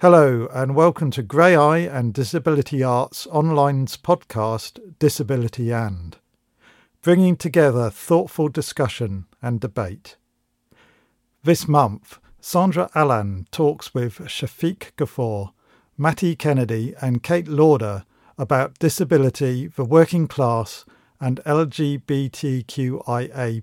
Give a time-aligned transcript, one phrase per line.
[0.00, 6.18] Hello, and welcome to Graeae and Disability Arts Online's podcast, Disability and,
[7.00, 10.18] bringing together thoughtful discussion and debate.
[11.44, 15.52] This month, Sandra Allen talks with Shafiq Ghafoor,
[15.96, 18.04] Matty Kennedy, and Kate Lauder
[18.36, 20.84] about disability, the working class,
[21.18, 23.62] and LGBTQIA.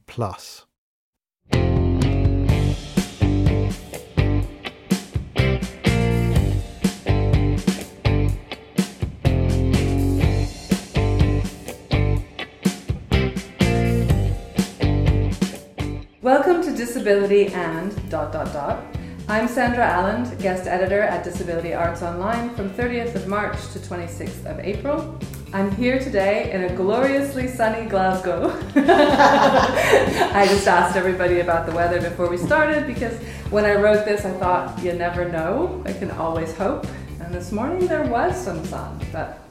[16.24, 18.82] Welcome to Disability and dot dot dot.
[19.28, 24.46] I'm Sandra Allen, guest editor at Disability Arts Online from 30th of March to 26th
[24.46, 25.20] of April.
[25.52, 28.58] I'm here today in a gloriously sunny Glasgow.
[28.78, 33.18] I just asked everybody about the weather before we started because
[33.50, 35.84] when I wrote this, I thought you never know.
[35.86, 36.88] I can always hope.
[37.20, 39.43] And this morning there was some sun, but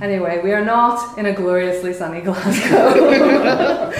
[0.00, 3.90] Anyway, we are not in a gloriously sunny Glasgow,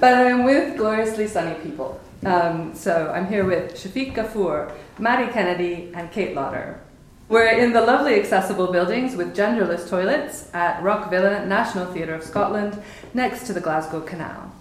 [0.00, 1.98] but I'm with gloriously sunny people.
[2.26, 6.78] Um, so I'm here with Shafiq Ghafoor, Maddie Kennedy, and Kate Lauder.
[7.30, 12.82] We're in the lovely accessible buildings with genderless toilets at Rockvilla National Theatre of Scotland,
[13.14, 14.52] next to the Glasgow Canal.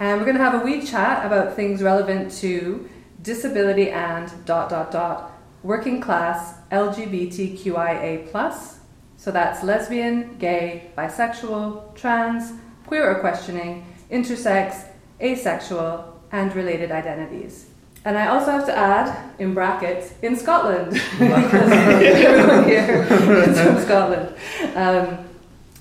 [0.00, 2.88] And we're going to have a wee chat about things relevant to
[3.22, 5.32] disability and dot dot dot
[5.62, 8.73] working class LGBTQIA plus
[9.24, 12.52] so that's lesbian, gay, bisexual, trans,
[12.86, 14.84] queer or questioning, intersex,
[15.18, 17.70] asexual, and related identities.
[18.04, 23.06] And I also have to add, in brackets, in Scotland, because everyone here
[23.48, 24.34] is from Scotland.
[24.76, 25.24] Um,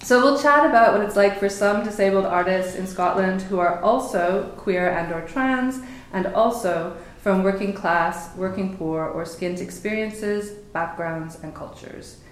[0.01, 3.81] so we'll chat about what it's like for some disabled artists in Scotland who are
[3.81, 5.81] also queer and or trans,
[6.13, 12.22] and also from working class, working poor, or skint experiences, backgrounds, and cultures.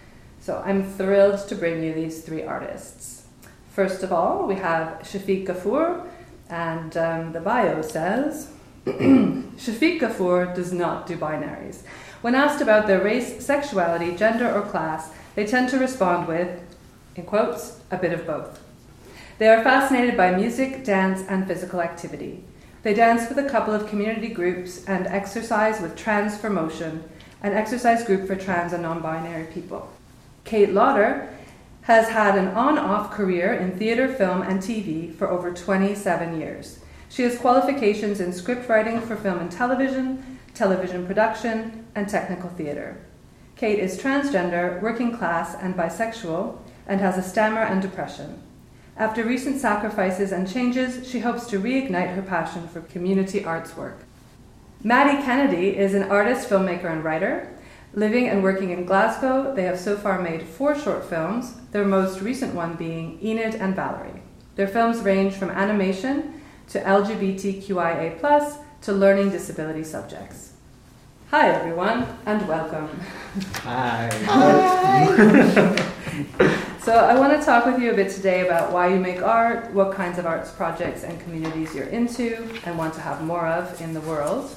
[0.42, 3.28] So I'm thrilled to bring you these three artists.
[3.70, 6.08] First of all, we have Shafiq Ghafoor,
[6.50, 8.52] and um, the bio says
[8.86, 11.84] Shafiq Ghafoor does not do binaries.
[12.22, 16.60] When asked about their race, sexuality, gender, or class, they tend to respond with,
[17.16, 18.60] in quotes, a bit of both.
[19.38, 22.44] They are fascinated by music, dance, and physical activity.
[22.82, 27.04] They dance with a couple of community groups and exercise with Trans4Motion,
[27.44, 29.88] an exercise group for trans and non binary people.
[30.44, 31.30] Kate Lauder
[31.84, 36.80] has had an on off career in theatre, film, and TV for over 27 years.
[37.10, 42.98] She has qualifications in script writing for film and television, television production, and technical theatre.
[43.56, 46.58] Kate is transgender, working class, and bisexual,
[46.88, 48.42] and has a stammer and depression.
[48.98, 54.00] After recent sacrifices and changes, she hopes to reignite her passion for community arts work.
[54.84, 57.50] Maddie Kennedy is an artist, filmmaker, and writer.
[57.94, 62.22] Living and working in Glasgow, they have so far made four short films, their most
[62.22, 64.22] recent one being Enid and Valerie.
[64.56, 70.54] Their films range from animation to LGBTQIA, to learning disability subjects.
[71.32, 72.88] Hi, everyone, and welcome.
[73.56, 74.10] Hi.
[74.24, 75.06] Hi.
[76.80, 79.74] so, I want to talk with you a bit today about why you make art,
[79.74, 83.82] what kinds of arts projects and communities you're into and want to have more of
[83.82, 84.50] in the world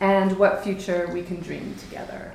[0.00, 2.32] and what future we can dream together.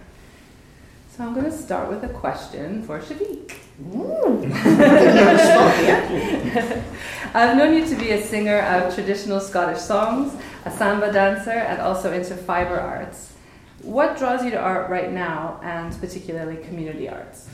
[1.15, 3.53] So I'm going to start with a question for Shafiq.
[7.33, 11.81] I've known you to be a singer of traditional Scottish songs, a samba dancer, and
[11.81, 13.33] also into fiber arts.
[13.81, 17.49] What draws you to art right now, and particularly community arts?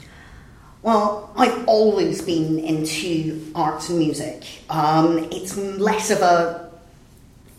[0.81, 4.43] Well, I've always been into arts and music.
[4.69, 6.71] Um, it's less of a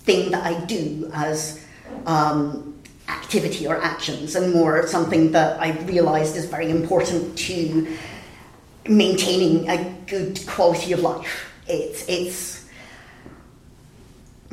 [0.00, 1.61] thing that I do as
[2.06, 7.96] um, activity or actions, and more something that I've realised is very important to
[8.88, 11.50] maintaining a good quality of life.
[11.66, 12.68] It's it's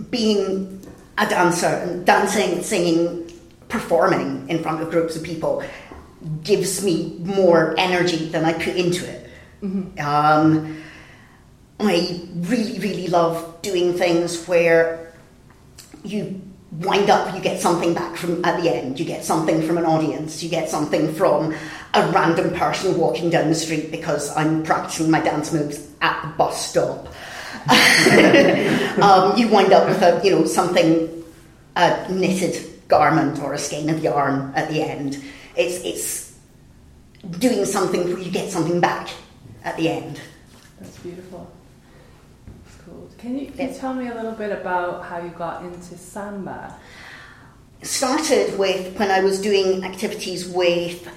[0.09, 0.85] being
[1.17, 3.31] a dancer and dancing, singing,
[3.67, 5.63] performing in front of groups of people
[6.43, 9.29] gives me more energy than I put into it.
[9.61, 9.99] Mm-hmm.
[9.99, 10.81] Um,
[11.79, 15.13] I really, really love doing things where
[16.03, 18.99] you wind up you get something back from at the end.
[18.99, 20.43] You get something from an audience.
[20.43, 21.53] You get something from
[21.93, 26.27] a random person walking down the street because i'm practicing my dance moves at the
[26.29, 27.07] bus stop.
[28.99, 31.23] Um, you wind up with a you know something
[31.77, 35.23] a knitted garment or a skein of yarn at the end.
[35.55, 36.37] It's it's
[37.39, 39.09] doing something where you get something back
[39.63, 40.19] at the end.
[40.79, 41.49] That's beautiful
[43.17, 46.75] can you, can you tell me a little bit about how you got into samba?
[47.81, 51.07] started with when I was doing activities with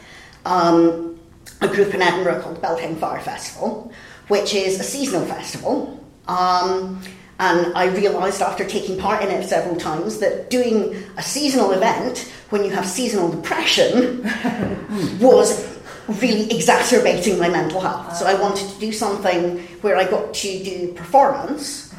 [0.45, 1.19] um,
[1.61, 3.93] a group in Edinburgh called Beltane Fire Festival,
[4.29, 6.05] which is a seasonal festival.
[6.29, 7.01] Um,
[7.41, 12.33] and I realised after taking part in it several times that doing a seasonal event
[12.51, 14.23] when you have seasonal depression
[15.21, 15.72] was
[16.09, 18.17] really exacerbating my mental health.
[18.17, 21.95] So I wanted to do something where I got to do performance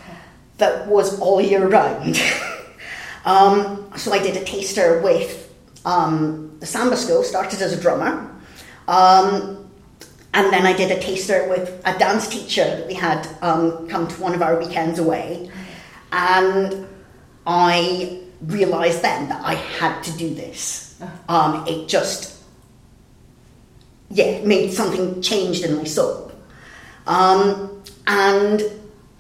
[0.58, 2.22] that was all year round.
[3.26, 5.54] um, so I did a taster with
[5.86, 8.30] um, the samba school, started as a drummer.
[8.88, 9.70] Um,
[10.34, 14.08] and then I did a taster with a dance teacher that we had um, come
[14.08, 15.52] to one of our weekends away.
[16.12, 16.88] And
[17.46, 21.00] I realised then that I had to do this.
[21.28, 22.33] Um, it just,
[24.10, 26.32] yeah, made something changed in my soul.
[27.08, 28.62] Um, and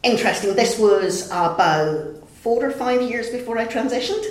[0.04, 4.26] interesting, this was about four or five years before I transitioned.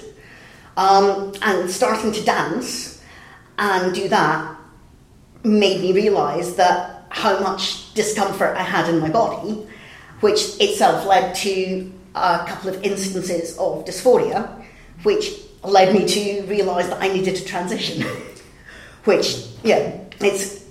[0.76, 3.02] Um, and starting to dance
[3.58, 4.56] and do that
[5.44, 9.66] made me realise that how much discomfort I had in my body,
[10.20, 14.64] which itself led to a couple of instances of dysphoria,
[15.02, 15.32] which
[15.62, 18.06] led me to realise that I needed to transition.
[19.04, 20.62] which, yeah, it's.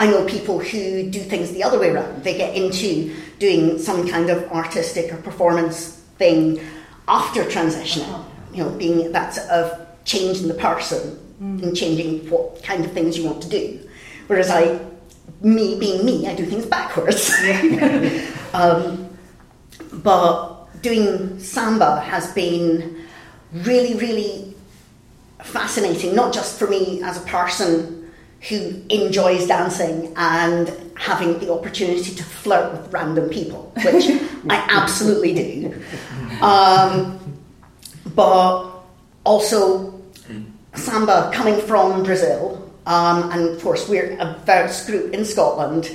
[0.00, 2.22] I know people who do things the other way around.
[2.22, 6.60] They get into doing some kind of artistic or performance thing
[7.08, 8.24] after transitioning.
[8.52, 11.62] You know, being that sort of change in the person mm.
[11.62, 13.80] and changing what kind of things you want to do.
[14.26, 14.80] Whereas I,
[15.40, 17.30] me being me, I do things backwards.
[18.54, 19.08] um,
[19.92, 23.04] but doing samba has been
[23.52, 24.54] really, really
[25.40, 27.97] fascinating, not just for me as a person
[28.48, 34.06] who enjoys dancing and having the opportunity to flirt with random people, which
[34.48, 35.82] I absolutely do,
[36.40, 37.40] um,
[38.14, 38.70] but
[39.24, 40.00] also
[40.74, 45.94] samba coming from Brazil um, and of course, we're a diverse group in Scotland.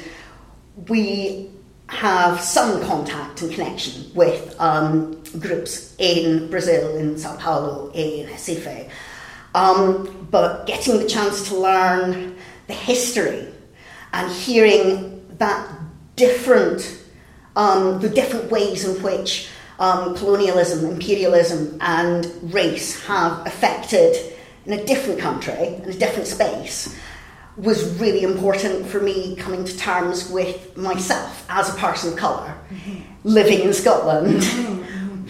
[0.88, 1.50] We
[1.88, 8.90] have some contact and connection with um, groups in Brazil, in Sao Paulo, in Recife.
[9.56, 12.36] Um, but getting the chance to learn
[12.68, 13.48] the history
[14.14, 15.70] and hearing that
[16.16, 17.00] different,
[17.56, 24.16] um, the different ways in which um, colonialism, imperialism, and race have affected
[24.66, 26.96] in a different country, in a different space,
[27.58, 32.58] was really important for me coming to terms with myself as a person of color
[32.70, 33.02] mm-hmm.
[33.24, 34.83] living in Scotland, mm-hmm.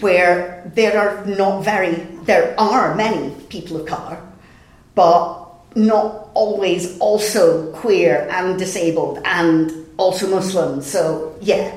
[0.04, 4.20] Where there are not very, there are many people of color,
[4.94, 10.82] but not always also queer and disabled and also Muslim.
[10.82, 11.74] So, yeah.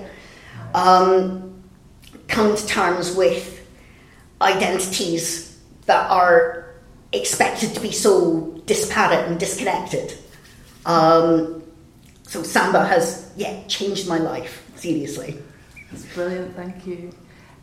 [0.76, 1.64] Um,
[2.28, 3.66] come to terms with
[4.42, 6.76] identities that are
[7.14, 10.14] expected to be so disparate and disconnected.
[10.86, 11.64] Um,
[12.24, 15.40] so samba has, yeah, changed my life, seriously.
[15.90, 17.14] That's brilliant, thank you.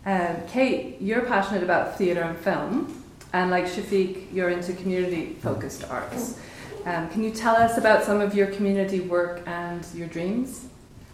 [0.06, 3.02] Um, Kate, you're passionate about theatre and film,
[3.32, 6.38] and like Shafiq, you're into community focused arts.
[6.84, 10.66] Um, can you tell us about some of your community work and your dreams?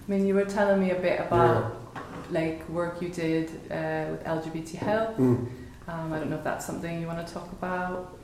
[0.06, 2.00] I mean, you were telling me a bit about yeah.
[2.30, 5.16] like work you did uh, with LGBT health.
[5.16, 5.48] Mm.
[5.86, 8.18] Um, I don't know if that's something you want to talk about.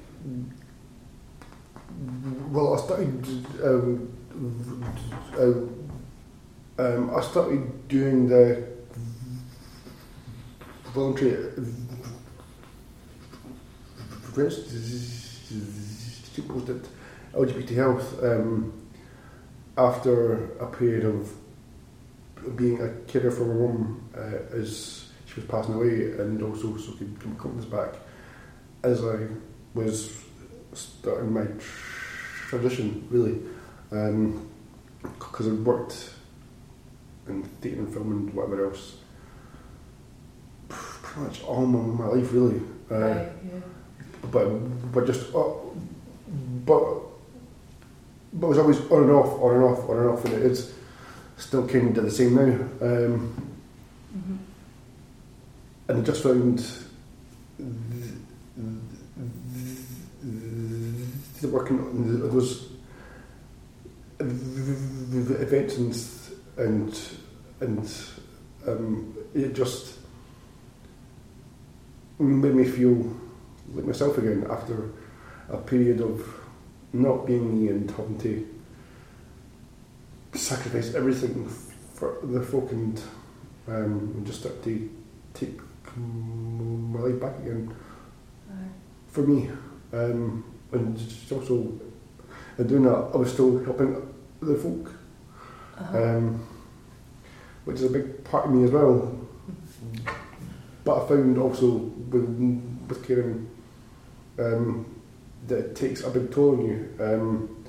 [2.50, 3.46] Well, I started.
[3.62, 4.12] Um,
[5.38, 8.75] uh, um, I started doing the
[10.96, 11.36] voluntary
[16.34, 16.88] supported
[17.34, 18.72] LGBT health um,
[19.76, 21.30] after a period of
[22.56, 26.92] being a carer for my mum uh, as she was passing away, and also so
[26.92, 27.94] could come confidence back
[28.82, 29.26] as I
[29.74, 30.18] was
[30.72, 31.46] starting my
[32.48, 33.40] transition really
[33.90, 36.14] because um, I'd worked
[37.28, 38.96] in theatre and film and whatever else
[41.16, 43.60] pretty much all my, my life really uh, right, yeah.
[44.30, 44.46] but
[44.92, 45.44] but just uh,
[46.64, 46.84] but
[48.32, 50.42] but it was always on and off on and off on and off and it
[50.42, 50.74] is
[51.36, 53.52] still kind of the same now um,
[54.16, 54.36] mm-hmm.
[55.88, 56.64] and I just found
[61.42, 62.68] working on those
[64.18, 65.94] events and
[66.58, 66.98] and
[67.60, 67.88] and
[68.66, 69.95] um, it just
[72.18, 73.14] made me feel
[73.74, 74.90] like myself again after
[75.48, 76.22] a period of
[76.92, 78.46] not being me and having to
[80.32, 81.48] sacrifice everything
[81.94, 83.00] for the folk and
[83.68, 84.90] um, just start to
[85.34, 85.58] take
[85.96, 87.74] my life back again.
[89.08, 89.50] For me.
[89.92, 91.72] Um, and just also,
[92.58, 93.94] in doing that, I was still helping
[94.40, 94.92] the folk,
[95.78, 95.98] Uh-huh.
[96.16, 96.46] um,
[97.64, 99.18] which is a big part of me as well.
[100.86, 102.28] But I found also with,
[102.88, 103.50] with caring
[104.38, 104.86] um,
[105.48, 106.94] that it takes a big toll on you.
[107.00, 107.64] Um,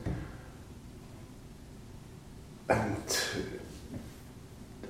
[2.69, 3.19] and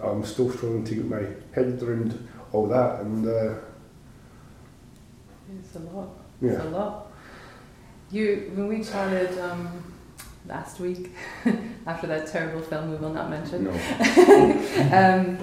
[0.03, 1.23] I'm still struggling to get my
[1.55, 2.99] head around all that.
[2.99, 3.53] And uh,
[5.59, 6.09] It's a lot.
[6.41, 7.11] yeah, It's a lot.
[8.11, 9.93] You, when we chatted um,
[10.45, 11.13] last week,
[11.87, 13.71] after that terrible film we will not mention, no,
[14.91, 15.37] um,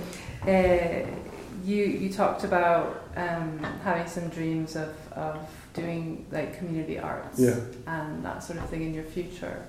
[0.47, 1.24] uh,
[1.65, 5.39] you you talked about um, having some dreams of, of
[5.73, 7.57] doing like community arts yeah.
[7.87, 9.65] and that sort of thing in your future.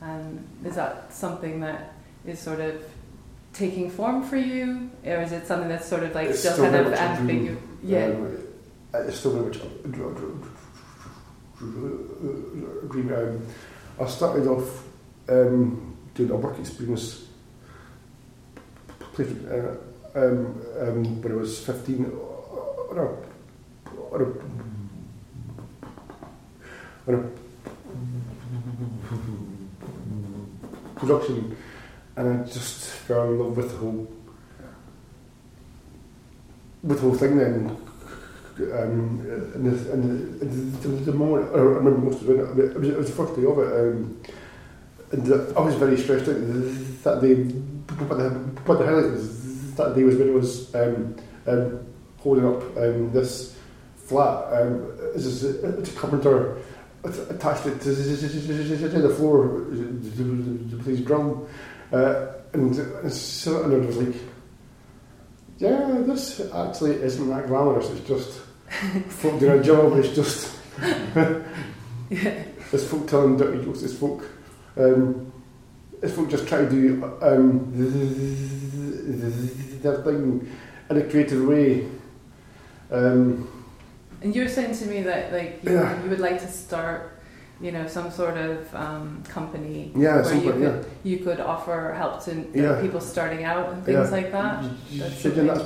[0.00, 1.94] And is that something that
[2.26, 2.82] is sort of
[3.52, 6.74] taking form for you, or is it something that's sort of like It's still kind
[6.74, 7.58] of ambiguous?
[7.82, 8.06] Yeah.
[8.06, 8.42] Um,
[8.94, 9.88] it's still very much a
[12.88, 13.12] dream.
[13.14, 13.46] Um,
[13.98, 14.84] I started off
[15.28, 17.26] um, doing a work experience
[19.18, 19.76] uh,
[20.16, 23.06] um, um, when I was 15 on a,
[24.14, 24.26] on a,
[27.06, 27.36] on a
[30.98, 31.56] production
[32.16, 34.10] and I just fell in love with the whole
[36.82, 37.76] with the whole thing then.
[38.58, 43.10] Um, the, the, the, the moment I remember most of it, it was, it was
[43.10, 44.18] the first day of it um,
[45.12, 47.34] and I was very stressed out that day
[48.08, 48.30] but the,
[48.64, 49.35] but the highlight was
[49.76, 51.16] that day was when I was um,
[51.46, 51.86] um,
[52.18, 53.56] holding up um, this
[53.96, 56.58] flat um, it's, a, it's a carpenter
[57.04, 61.46] attached it to the floor to please drum
[61.92, 64.16] uh, and, and so and I was like
[65.58, 68.40] yeah this actually isn't that glamorous it's just
[69.08, 71.42] folk doing a job it's just yeah.
[72.72, 74.24] it's folk telling dirty jokes it's folk
[74.76, 75.32] um,
[76.02, 77.72] it's folk just trying to do um,
[79.82, 80.48] their thing
[80.90, 81.86] in a creative way
[82.90, 83.48] um,
[84.22, 86.02] And you were saying to me that like you, Yeah.
[86.02, 87.00] you would like to start,
[87.60, 91.92] you know, some sort of um, company yeah where you could yeah you could offer
[91.96, 92.80] help to Yeah.
[92.80, 94.62] people starting out and things like that.
[94.98, 95.64] That's that's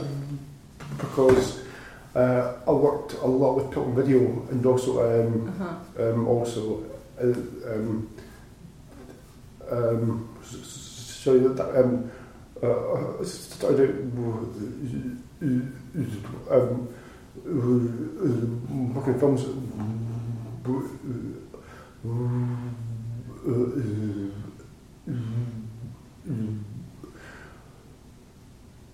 [0.98, 1.60] because
[2.14, 4.20] uh, I worked a lot with Pilton Video
[4.50, 6.02] and also um, Uh-huh.
[6.12, 6.60] um, also
[7.22, 7.26] uh,
[9.70, 12.10] um, so that um,
[12.62, 13.90] uh, started
[16.50, 16.88] um,
[17.44, 19.44] in films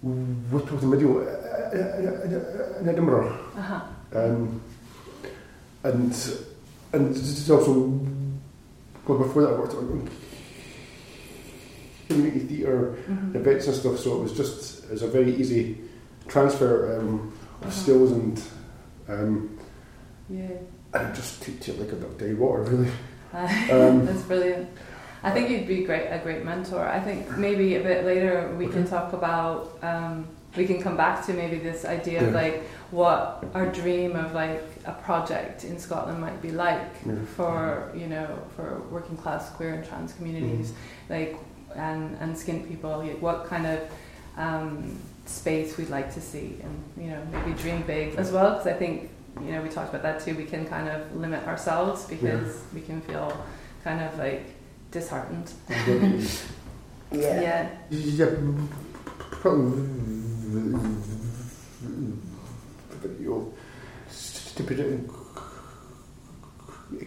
[0.03, 1.21] with Pilton Video
[2.81, 3.39] in Edinburgh.
[3.57, 3.81] Uh-huh.
[4.15, 4.61] Um,
[5.85, 6.15] and
[6.93, 7.17] and
[7.51, 8.01] also
[9.07, 10.09] well before that I worked on
[12.09, 13.35] community theatre Mhm.
[13.35, 15.79] events and stuff so it was just it was a very easy
[16.29, 17.33] transfer um,
[17.63, 17.71] of Uh-huh.
[17.71, 18.43] skills and
[19.09, 19.59] um,
[20.29, 20.49] Yeah.
[20.95, 22.91] and just teach it like a duck day water really
[23.73, 24.69] Um, That's brilliant.
[25.23, 26.87] I think you'd be great a great mentor.
[26.87, 31.27] I think maybe a bit later we can talk about um, we can come back
[31.27, 36.19] to maybe this idea of like what our dream of like a project in Scotland
[36.21, 37.15] might be like Yeah.
[37.37, 40.73] for you know for working class queer and trans communities
[41.11, 41.37] like
[41.77, 43.81] and and skin people like, what kind of
[44.37, 48.67] um, space we'd like to see and you know maybe dream big as well because
[48.67, 52.05] I think you know we talked about that too we can kind of limit ourselves
[52.05, 53.33] because we can feel
[53.83, 54.45] kind of like
[54.91, 55.53] disheartened.
[57.13, 57.41] Yeah.
[57.41, 57.69] yeah.
[57.91, 58.31] Yeah
[59.41, 59.87] probably
[63.03, 63.53] video
[64.57, 65.11] to put it in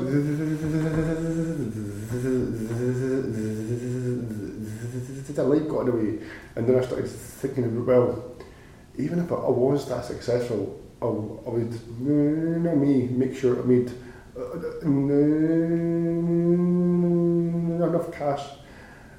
[5.34, 6.18] the light got away,
[6.56, 8.36] and then I started thinking, well,
[8.98, 11.08] even if I was that successful, I, I
[11.50, 13.92] would, you know me, make sure I made uh,
[17.84, 18.46] enough cash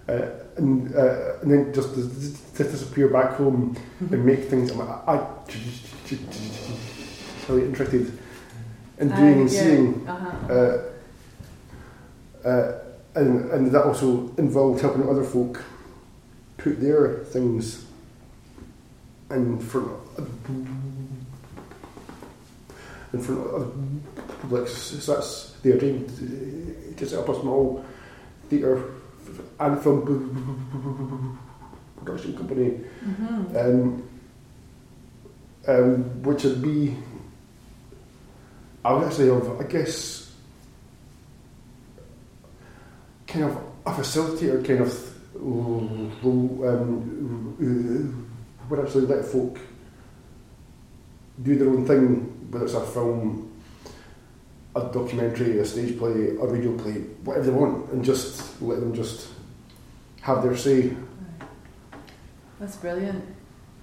[0.08, 0.28] uh,
[0.58, 2.08] and, uh, and then just to,
[2.64, 3.76] disappear back home
[4.12, 4.72] and make things.
[4.72, 5.28] I'm, I, I
[7.50, 8.20] really interested
[9.00, 10.08] in doing and seeing.
[10.08, 10.54] Uh-huh.
[10.54, 12.80] Uh, uh,
[13.16, 15.64] and, and that also involved helping other folk
[16.58, 17.86] put their things
[19.32, 20.30] in front of,
[23.14, 24.68] in front of public.
[24.68, 26.06] So that's their dream
[26.98, 27.86] to set up a small
[28.50, 28.84] theatre
[29.60, 31.40] and film
[31.98, 33.58] production company, Mm-hmm.
[33.58, 34.04] um,
[35.68, 36.96] um, which would be,
[38.84, 40.32] I would actually have, I guess,
[43.28, 44.92] kind of a facilitator, kind of,
[46.66, 48.32] um,
[48.70, 49.60] would actually let folk
[51.44, 53.51] do their own thing, whether it's a film,
[54.76, 58.94] a documentary, a stage play, a radio play, whatever they want, and just let them
[58.94, 59.30] just
[60.22, 60.96] have their say.
[62.60, 63.26] That's brilliant.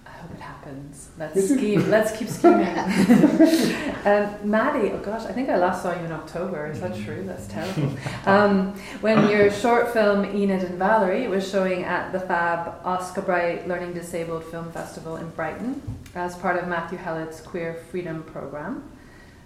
[0.07, 1.11] I hope it happens.
[1.18, 1.90] Let's scheme.
[1.90, 2.66] Let's keep scheming.
[4.04, 6.66] um, Maddie, oh gosh, I think I last saw you in October.
[6.68, 7.25] Is that true?
[7.25, 7.97] That's terrible.
[8.26, 13.66] Um, when your short film Enid and Valerie was showing at the Fab Oska Bright
[13.66, 15.80] Learning Disabled Film Festival in Brighton
[16.14, 18.90] as part of Matthew Hellett's Queer Freedom Program.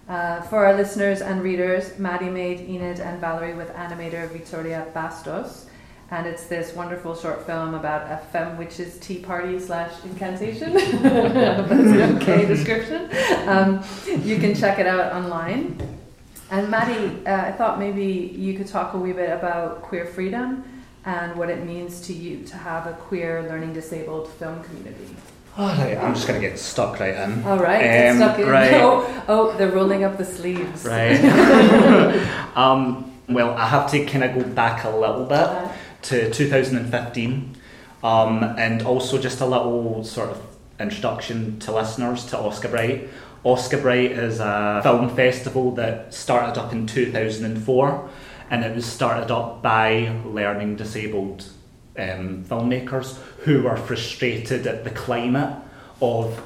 [0.07, 5.65] Uh, for our listeners and readers, Maddie made Enid and Valerie with animator Victoria Bastos,
[6.11, 10.73] and it's this wonderful short film about a femme witch's tea party slash incantation.
[10.73, 13.09] That's an okay description.
[13.47, 13.81] Um,
[14.23, 15.79] you can check it out online.
[16.51, 20.65] And Maddie, uh, I thought maybe you could talk a wee bit about queer freedom
[21.05, 25.15] and what it means to you to have a queer learning disabled film community.
[25.57, 27.43] Right, I'm just going to get stuck right in.
[27.45, 28.47] All right, get Um, stuck in.
[28.47, 28.73] right.
[28.81, 30.83] Oh, oh, they're rolling up the sleeves.
[30.83, 31.19] Right.
[32.55, 35.69] um, well, I have to kind of go back a little bit Uh,
[36.03, 37.55] to 2015
[38.03, 40.41] um, and also just a little sort of
[40.79, 43.09] introduction to listeners to Oska Bright.
[43.45, 48.09] Oska Bright is a film festival that started up in 2004
[48.49, 51.45] and it was started up by learning disabled
[51.97, 55.55] um, filmmakers who were frustrated at the climate
[56.01, 56.41] of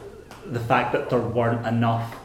[0.46, 2.16] the fact that there weren't enough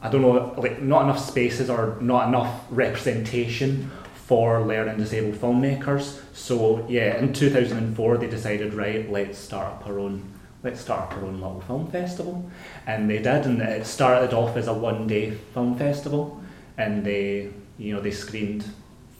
[0.00, 6.20] I don't know, like not enough spaces or not enough representation for learning disabled filmmakers.
[6.32, 10.22] So yeah, in 2004 they decided, right, let's start up our own,
[10.62, 12.48] let's start up our own little film festival,
[12.86, 16.40] and they did, and it started off as a one-day film festival,
[16.76, 18.64] and they, you know, they screened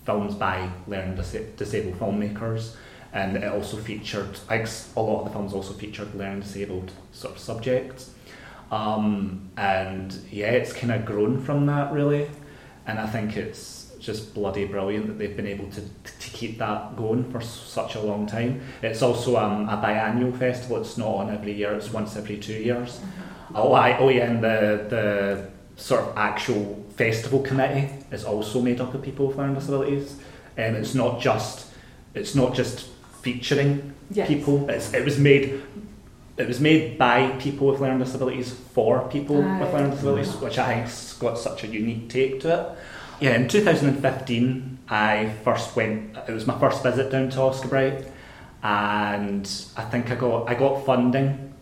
[0.06, 2.76] films by learning dis- disabled filmmakers.
[3.12, 6.92] And it also featured, I guess a lot of the films also featured learning disabled
[7.12, 8.10] sort of subjects.
[8.70, 12.28] Um, and yeah, it's kind of grown from that really,
[12.86, 16.94] and I think it's just bloody brilliant that they've been able to, to keep that
[16.96, 18.60] going for s- such a long time.
[18.82, 20.82] It's also um, a biannual festival.
[20.82, 21.72] It's not on every year.
[21.72, 23.00] It's once every two years.
[23.54, 25.48] Oh, I, oh yeah, and the the
[25.80, 30.16] sort of actual festival committee is also made up of people with learning disabilities,
[30.58, 31.72] and it's not just
[32.14, 32.88] it's not just
[33.22, 34.28] featuring Yes.
[34.28, 34.68] people.
[34.70, 35.62] It's, it was made
[36.38, 40.44] it was made by people with learning disabilities for people with learning disabilities, mm-hmm.
[40.44, 42.78] which I think's got such a unique take to it.
[43.20, 46.16] Yeah, in 2015, I first went.
[46.28, 48.06] It was my first visit down to Oska Bright,
[48.62, 51.52] and I think I got I got funding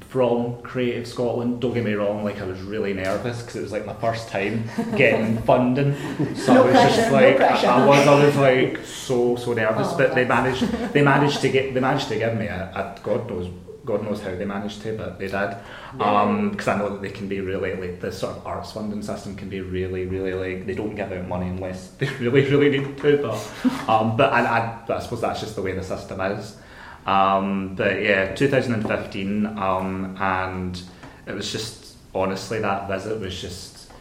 [0.00, 1.60] from Creative Scotland.
[1.60, 4.28] Don't get me wrong, like I was really nervous because it was like my first
[4.28, 4.64] time
[4.96, 5.94] getting funding.
[6.34, 7.66] So No I was just pressure, no like pressure.
[7.68, 11.48] I was I was like so so nervous, Oh, but they managed they managed to
[11.48, 13.48] get they managed to give me a, a God knows
[13.84, 15.56] God knows how they managed to, but they did.
[15.92, 19.36] Because I know that they can be really like the sort of arts funding system
[19.36, 22.98] can be really really like they don't give out money unless they really really need
[22.98, 23.18] to.
[23.18, 26.56] But um, but I, I, but I suppose that's just the way the system is.
[27.06, 30.82] Um, but yeah, 2015, um, and
[31.26, 33.92] it was just honestly that visit was just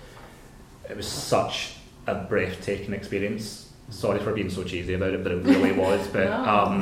[0.89, 1.75] it was such
[2.07, 3.71] a breathtaking experience.
[3.89, 6.07] Sorry for being so cheesy about it, but it really was.
[6.07, 6.81] But um,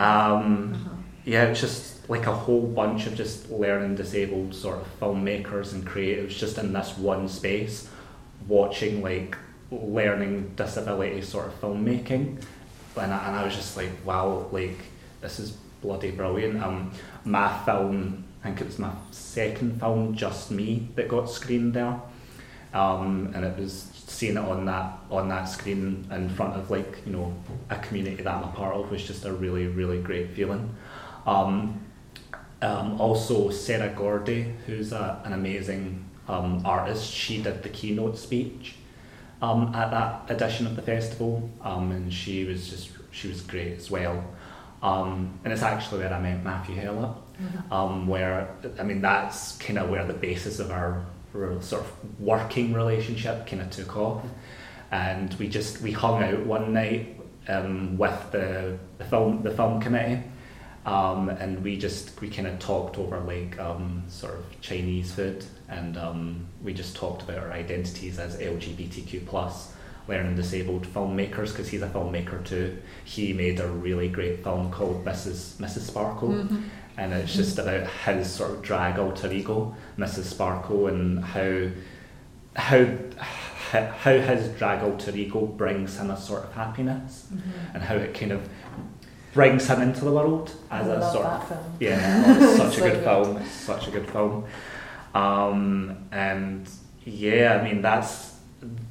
[0.00, 5.00] um, yeah, it's just just like a whole bunch of just learning disabled sort of
[5.00, 7.88] filmmakers and creatives just in this one space,
[8.46, 9.36] watching like
[9.70, 12.42] learning disability sort of filmmaking,
[13.00, 14.78] and I, and I was just like, wow, like
[15.24, 16.62] this is bloody brilliant.
[16.62, 16.92] Um,
[17.24, 21.98] my film, I think it was my second film, Just Me, that got screened there,
[22.74, 27.00] um, and it was seeing it on that on that screen in front of like
[27.06, 27.34] you know
[27.70, 30.74] a community that I'm a part of was just a really really great feeling.
[31.26, 31.80] Um,
[32.60, 38.76] um, also, Sarah Gordy, who's a, an amazing um, artist, she did the keynote speech
[39.42, 43.78] um, at that edition of the festival, um, and she was just she was great
[43.78, 44.22] as well.
[44.84, 47.72] Um, and it's actually where I met Matthew Hellett, Mm-hmm.
[47.72, 52.20] um, where I mean that's kind of where the basis of our, our sort of
[52.20, 54.24] working relationship kind of took off,
[54.92, 59.80] and we just we hung out one night um, with the, the film the film
[59.80, 60.22] committee,
[60.86, 65.44] um, and we just we kind of talked over like um, sort of Chinese food,
[65.68, 69.73] and um, we just talked about our identities as LGBTQ plus
[70.08, 72.76] learning disabled filmmakers because he's a filmmaker too.
[73.04, 75.54] He made a really great film called Mrs.
[75.56, 75.80] Mrs.
[75.82, 76.62] Sparkle Mm-hmm.
[76.98, 80.24] and it's just about his sort of drag alter ego, Mrs.
[80.24, 81.68] Sparkle, and how
[82.54, 82.86] how
[83.70, 87.50] how his drag alter ego brings him a sort of happiness, Mm-hmm.
[87.74, 88.48] and how it kind of
[89.32, 91.64] brings him into the world as I a love sort that of film.
[91.80, 93.02] yeah, oh, such a good, good.
[93.04, 93.44] film.
[93.46, 94.44] Such a good film.
[95.14, 96.68] Um, and
[97.04, 98.33] yeah, I mean that's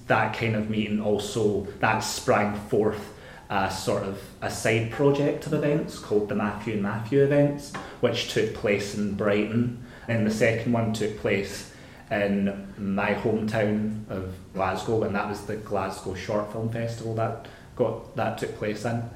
[0.08, 3.14] that kind of meeting also that sprang forth
[3.50, 8.34] a sort of a side project of events called the Matthew and Matthew events, which
[8.34, 11.72] took place in Brighton, and the second one took place
[12.10, 18.16] in my hometown of Glasgow, and that was the Glasgow Short Film Festival that got
[18.16, 19.10] that took place in.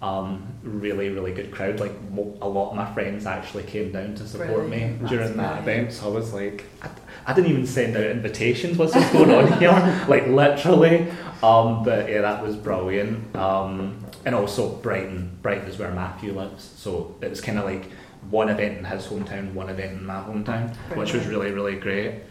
[0.00, 1.80] Um, really, really good crowd.
[1.80, 1.92] Like
[2.40, 5.02] a lot of my friends actually came down to support Brilliant.
[5.02, 5.88] me during That's that brilliant.
[5.88, 5.92] event.
[5.92, 6.88] So I was like, I,
[7.26, 8.78] I didn't even send out invitations.
[8.78, 10.04] What's just going on here?
[10.08, 11.08] Like literally.
[11.42, 13.34] Um, but yeah, that was brilliant.
[13.34, 15.36] Um, and also Brighton.
[15.42, 17.90] Brighton is where Matthew lives, so it was kind of like
[18.30, 22.22] one event in his hometown, one event in my hometown, which was really, really great.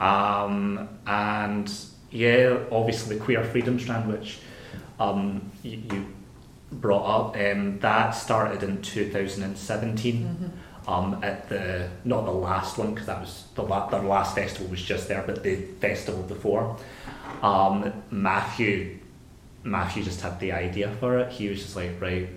[0.00, 1.72] Um, and
[2.10, 4.38] yeah, obviously the Queer Freedom Strand, which
[4.98, 6.06] um, you, you
[6.72, 10.52] brought up, um, that started in 2017
[10.86, 14.68] um, at the not the last one because that was the, la- the last festival
[14.68, 16.76] was just there, but the festival before.
[17.42, 18.98] Um, Matthew
[19.62, 21.32] Matthew just had the idea for it.
[21.32, 22.28] He was just like, right,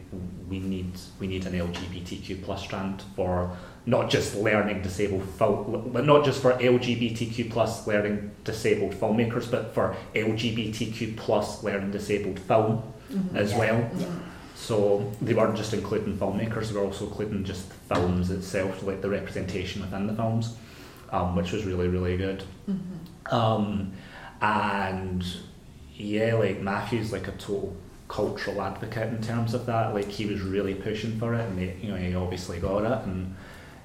[0.49, 6.05] we need we need an LGBTQ plus strand for not just learning disabled film, but
[6.05, 12.81] not just for LGBTQ plus learning disabled filmmakers, but for LGBTQ plus learning disabled film
[13.33, 13.59] as Yeah.
[13.59, 13.89] well.
[13.97, 14.05] Yeah.
[14.55, 19.09] So they weren't just including filmmakers; they were also including just films itself, like the
[19.09, 20.55] representation within the films,
[21.11, 22.43] um, which was really really good.
[23.31, 23.91] Um,
[24.41, 25.25] and
[25.95, 27.75] yeah, like Matthew's like a total
[28.07, 29.93] cultural advocate in terms of that.
[29.93, 33.35] Like he was really pushing for it, and you know he obviously got it, and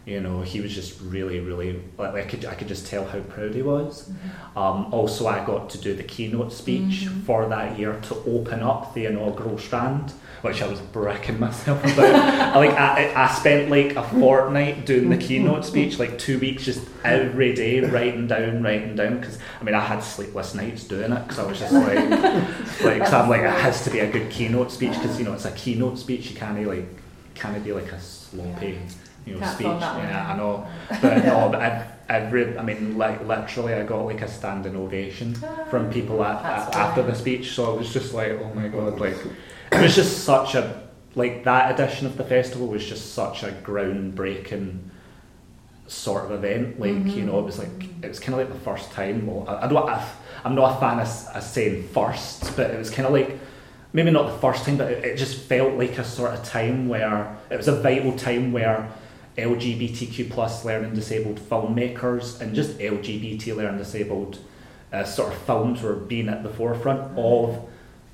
[0.05, 3.21] you know he was just really, really like I could I could just tell how
[3.21, 4.11] proud he was.
[4.57, 8.95] Um, also, I got to do the keynote speech for that year to open up
[8.95, 12.15] the inaugural strand, which I was bricking myself about.
[12.15, 16.65] I, like I, I spent like a fortnight doing the keynote speech, like two weeks,
[16.65, 19.21] just every day writing down, writing down.
[19.21, 22.11] Because I mean, I had sleepless nights doing it because I was just like,
[22.83, 25.33] like, cause I'm like, it has to be a good keynote speech because you know
[25.33, 26.29] it's a keynote speech.
[26.29, 26.89] You can't like,
[27.35, 28.81] can't be like a sloppy.
[29.27, 29.67] You know, Can't speech.
[29.67, 30.09] film that one.
[30.09, 30.67] Yeah, I know.
[31.01, 35.35] But no, but I've, I've I mean, like literally, I got like a standing ovation
[35.71, 37.53] from people at, ah, at, after the speech.
[37.53, 39.17] So it was just like, oh my god, like
[39.71, 40.83] it was just such a
[41.15, 44.79] like that edition of the festival was just such a groundbreaking
[45.87, 46.81] sort of event.
[46.81, 47.27] Like you mm-hmm.
[47.27, 49.27] know, it was like it was kind of like the first time.
[49.27, 49.89] Well, I, I don't.
[49.89, 50.09] I,
[50.45, 53.39] I'm not a fan of, of saying first, but it was kind of like
[53.93, 56.89] maybe not the first time, but it, it just felt like a sort of time
[56.89, 58.91] where it was a vital time where
[59.37, 64.39] LGBTQ plus learning disabled filmmakers and just LGBT learning disabled
[64.93, 67.69] uh, sort of films were being at the forefront of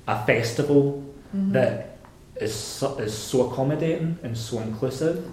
[0.07, 1.97] a festival that
[2.37, 5.29] is so, is so accommodating and so inclusive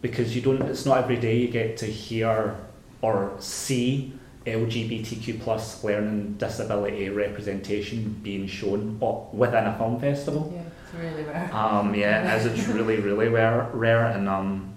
[0.00, 2.56] because you don't it's not every day you get to hear
[3.02, 4.12] or see
[4.46, 8.98] LGBTQ plus learning disability representation being shown
[9.32, 10.50] within a film festival.
[10.54, 11.50] Yeah, it's really rare.
[11.52, 14.67] Um, yeah, as it's really, really rare, rare, and um,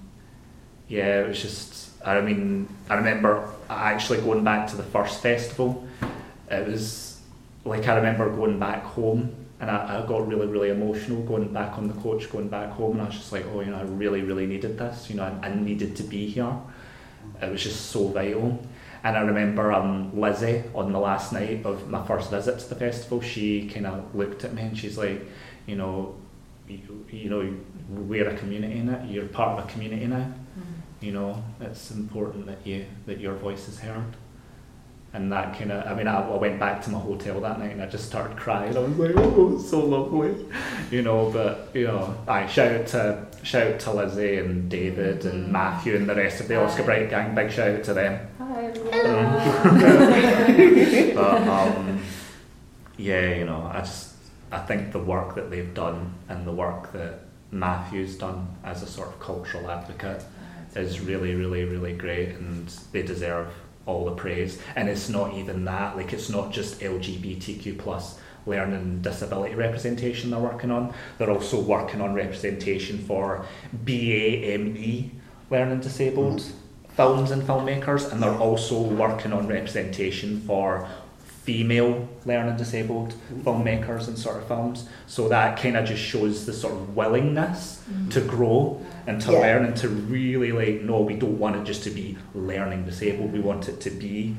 [0.91, 1.89] yeah, it was just.
[2.05, 5.87] I mean, I remember actually going back to the first festival.
[6.49, 7.21] It was
[7.63, 11.77] like I remember going back home and I, I got really, really emotional going back
[11.77, 13.83] on the coach, going back home, and I was just like, oh, you know, I
[13.83, 15.09] really, really needed this.
[15.09, 16.53] You know, I, I needed to be here.
[17.41, 18.59] It was just so vital.
[19.03, 22.75] And I remember um, Lizzie on the last night of my first visit to the
[22.75, 23.21] festival.
[23.21, 25.21] She kind of looked at me and she's like,
[25.67, 26.15] you know,
[26.67, 27.55] you, you know,
[27.89, 29.05] we're a community now.
[29.07, 30.33] You're part of a community now.
[31.01, 34.15] You know, it's important that you that your voice is heard.
[35.13, 37.71] And that kind of I mean I, I, went back to my hotel that night
[37.71, 38.77] and I just started crying.
[38.77, 40.45] I was like oh it's so lovely
[40.91, 45.25] you know but you know I shout out to shout out to Lizzie and David
[45.25, 45.51] and mm-hmm.
[45.51, 46.63] Matthew and the rest of the Hi.
[46.63, 47.35] Oska Bright gang.
[47.35, 48.25] Big shout out to them.
[48.37, 48.71] Hi
[51.13, 52.01] but um,
[52.97, 54.13] yeah you know I just
[54.51, 57.19] I think the work that they've done and the work that
[57.51, 60.23] Matthew's done as a sort of cultural advocate
[60.75, 63.47] is really really really great and they deserve
[63.85, 64.59] all the praise.
[64.75, 70.39] And it's not even that, like it's not just LGBTQ plus learning disability representation they're
[70.39, 70.93] working on.
[71.17, 73.45] They're also working on representation for
[73.85, 75.11] BAME
[75.49, 76.95] learning disabled mm-hmm.
[76.95, 80.87] films and filmmakers, and they're also working on representation for
[81.43, 84.87] female learning disabled filmmakers and sort of films.
[85.07, 88.09] So that kind of just shows the sort of willingness mm-hmm.
[88.09, 89.39] to grow and to yeah.
[89.39, 93.31] learn and to really like no, we don't want it just to be learning disabled.
[93.31, 94.35] We want it to be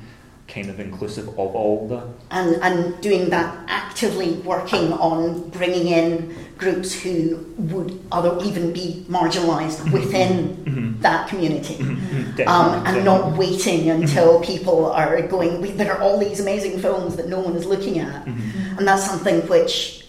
[0.49, 6.35] kind of inclusive of all the and and doing that actively working on bringing in
[6.59, 9.93] groups who would other even be marginalized mm-hmm.
[9.93, 11.01] within mm-hmm.
[11.01, 12.49] that community mm-hmm.
[12.49, 14.53] um, and not waiting until mm-hmm.
[14.53, 17.99] people are going we, there are all these amazing films that no one is looking
[17.99, 18.79] at mm-hmm.
[18.79, 20.07] and that's something which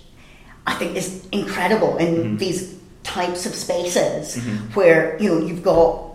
[0.65, 2.37] I think is incredible in mm-hmm.
[2.37, 6.13] these types of spaces where you know you've got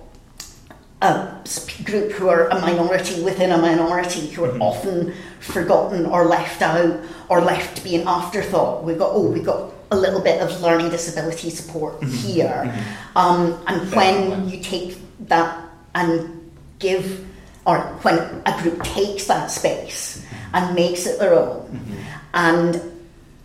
[1.01, 1.45] a
[1.85, 4.63] group who are a minority within a minority who are mm-hmm.
[4.63, 8.83] often forgotten or left out or left to be an afterthought.
[8.83, 12.11] We've got, oh, we've got a little bit of learning disability support mm-hmm.
[12.11, 12.65] here.
[12.67, 13.19] Mm-hmm.
[13.19, 14.99] Um, and when you take
[15.29, 17.27] that and give,
[17.65, 20.57] or when a group takes that space mm-hmm.
[20.57, 21.95] and makes it their own mm-hmm.
[22.35, 22.83] and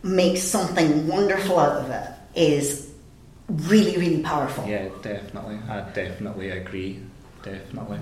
[0.02, 2.93] makes something wonderful out of it, is
[3.48, 4.66] really, really powerful.
[4.66, 5.60] Yeah, definitely.
[5.70, 7.02] I definitely agree
[7.44, 8.00] definitely.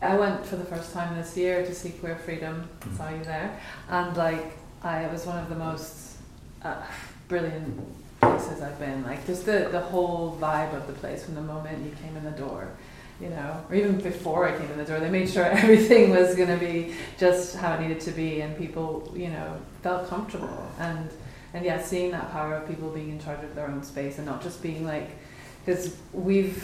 [0.00, 2.96] I went for the first time this year to see Queer Freedom, mm.
[2.96, 6.16] saw you there, and like I it was one of the most
[6.62, 6.82] uh,
[7.28, 7.80] brilliant
[8.20, 9.02] places I've been.
[9.02, 12.24] Like just the the whole vibe of the place from the moment you came in
[12.24, 12.68] the door,
[13.20, 16.34] you know, or even before I came in the door, they made sure everything was
[16.34, 20.70] going to be just how it needed to be, and people, you know, felt comfortable
[20.78, 21.10] and
[21.56, 24.26] and yeah, seeing that power of people being in charge of their own space and
[24.26, 25.08] not just being like,
[25.64, 26.62] because we've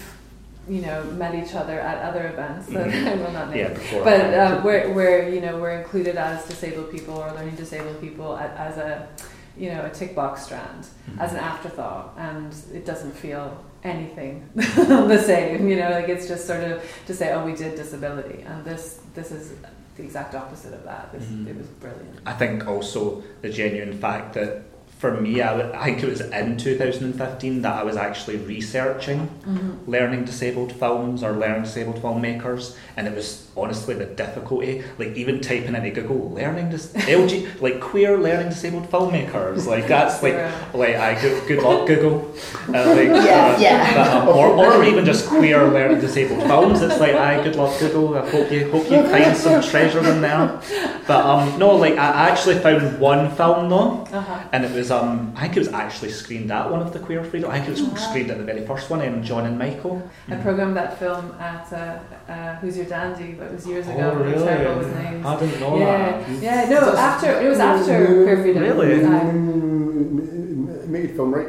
[0.69, 3.09] you know met each other at other events that mm-hmm.
[3.09, 6.93] I will not name, yeah, but um, where where you know we're included as disabled
[6.93, 9.09] people or learning disabled people as a
[9.57, 11.21] you know a tick box strand mm-hmm.
[11.21, 15.69] as an afterthought, and it doesn't feel anything the same.
[15.69, 19.01] You know, like it's just sort of to say, oh, we did disability, and this
[19.15, 19.55] this is
[19.97, 21.13] the exact opposite of that.
[21.13, 21.49] This, mm-hmm.
[21.49, 22.21] It was brilliant.
[22.27, 24.65] I think also the genuine fact that
[25.03, 29.91] for me, I, think it was in 2015 that I was actually researching mm-hmm.
[29.91, 35.41] learning disabled films or learning disabled filmmakers, and it was honestly the difficulty, like even
[35.41, 40.37] typing into Google learning dis- LG, like queer learning disabled filmmakers, like that's like
[40.73, 42.33] like I good, good luck Google,
[42.69, 43.95] uh, like, yeah, uh, yeah.
[43.97, 46.81] But, um, or, or even just queer learning disabled films.
[46.81, 48.17] It's like I good luck Google.
[48.17, 50.63] I hope you hope you find some treasure in there.
[51.09, 54.49] But um, no, like I actually found one film though, uh-huh.
[54.53, 57.25] and it was um, I think it was actually screened at one of the Queer
[57.25, 57.51] Freedom.
[57.51, 58.11] I think it was uh-huh.
[58.11, 60.09] screened at the very first one, in John and Michael.
[60.29, 60.43] I mm.
[60.43, 61.99] programmed that film at uh,
[62.31, 64.13] uh, Who's Your Dandy, but it was years ago.
[64.15, 64.45] Oh, really?
[64.45, 65.27] Terrible with names.
[65.27, 66.19] I didn't know yeah.
[66.19, 66.43] that.
[66.43, 68.63] Yeah, no, after it was after Queer Freedom.
[68.63, 69.05] Really?
[69.05, 71.49] Um, made film, right?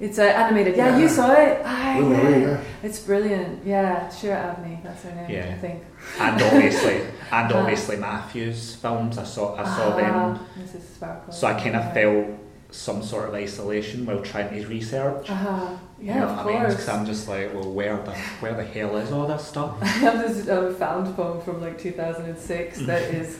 [0.00, 0.76] It's uh, animated.
[0.76, 1.62] Yeah, yeah, you saw it.
[1.64, 2.28] Ah, yeah.
[2.28, 2.60] yeah.
[2.82, 3.64] It's brilliant.
[3.64, 4.82] Yeah, Shira Avni.
[4.82, 5.30] That's her name.
[5.30, 5.54] Yeah.
[5.54, 5.84] I think.
[6.18, 7.00] And obviously,
[7.32, 9.18] and obviously Matthew's films.
[9.18, 9.56] I saw.
[9.56, 10.46] I saw them.
[10.58, 10.82] Mrs.
[10.96, 11.32] Sparkle.
[11.32, 12.43] So I kind of felt
[12.74, 15.30] some sort of isolation while trying to research.
[15.30, 15.76] Uh-huh.
[16.00, 16.56] Yeah, you know of what course.
[16.56, 16.70] I mean?
[16.70, 19.76] Because I'm just like, well, where the where the hell is all this stuff?
[19.82, 23.38] I have this uh, found poem from like 2006 that is,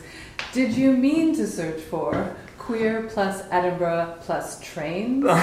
[0.53, 5.23] did you mean to search for queer plus Edinburgh plus trains.
[5.25, 5.35] yeah,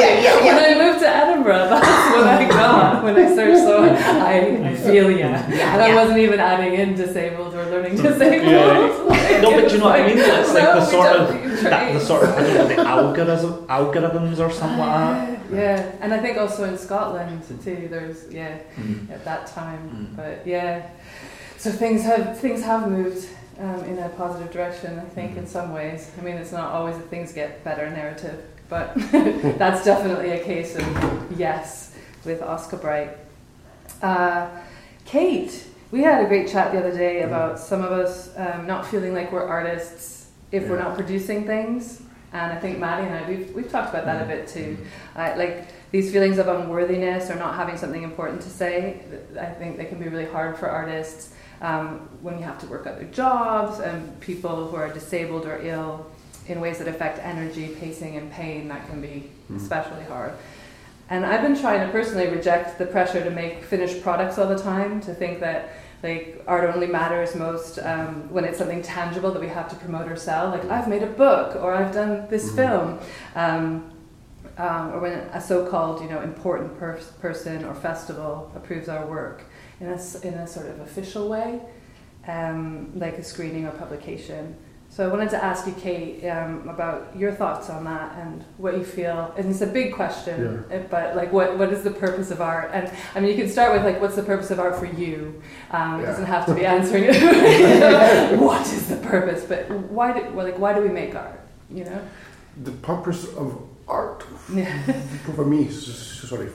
[0.00, 0.56] yeah, yeah.
[0.56, 3.62] When I moved to Edinburgh, that's what I got when I searched.
[3.62, 5.18] So I, I feel ya.
[5.18, 5.84] Yeah, and yeah.
[5.84, 8.50] I wasn't even adding in disabled or learning disabled.
[8.50, 8.68] Yeah.
[9.06, 10.18] Like, no, but you know what I mean?
[10.18, 13.66] It's like no, the sort of that, the sort of I don't know the algorithm,
[13.66, 15.52] algorithms or something like that.
[15.52, 17.88] Yeah, and I think also in Scotland too.
[17.90, 19.10] There's yeah mm.
[19.10, 20.16] at that time, mm.
[20.16, 20.88] but yeah.
[21.56, 24.98] So things have things have moved um, in a positive direction.
[24.98, 26.10] I think in some ways.
[26.18, 28.94] I mean, it's not always that things get better narrative, but
[29.58, 33.16] that's definitely a case of yes with Oska Bright.
[34.00, 34.48] Uh,
[35.04, 38.86] Kate, we had a great chat the other day about some of us um, not
[38.86, 42.00] feeling like we're artists if we're not producing things.
[42.32, 44.78] And I think Maddie and I, we've, we've talked about that a bit too.
[45.14, 49.02] Uh, like these feelings of unworthiness or not having something important to say,
[49.38, 52.86] I think they can be really hard for artists um, when you have to work
[52.86, 56.10] other jobs and people who are disabled or ill
[56.46, 58.66] in ways that affect energy, pacing, and pain.
[58.68, 60.32] That can be especially hard.
[61.10, 64.58] And I've been trying to personally reject the pressure to make finished products all the
[64.58, 69.40] time, to think that like art only matters most um, when it's something tangible that
[69.40, 70.48] we have to promote or sell.
[70.48, 72.98] Like I've made a book or I've done this film,
[73.36, 73.92] um,
[74.58, 79.44] um, or when a so-called you know important per- person or festival approves our work
[79.80, 81.60] in a in a sort of official way,
[82.26, 84.56] um, like a screening or publication.
[84.92, 88.76] So I wanted to ask you, Kate, um, about your thoughts on that and what
[88.76, 89.32] you feel.
[89.38, 92.72] And it's a big question, uh, but like, what what is the purpose of art?
[92.74, 95.40] And I mean, you can start with like, what's the purpose of art for you?
[95.70, 98.38] Um, It doesn't have to be answering it.
[98.38, 99.46] what is the purpose?
[99.46, 101.40] But why do well, like why do we make art?
[101.70, 102.00] You know?
[102.62, 104.82] The purpose of art Yeah.
[105.34, 106.50] for me, sorry,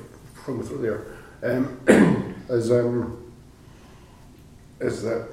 [0.45, 1.01] from the throat there,
[1.41, 3.17] um, is um,
[4.79, 5.27] is that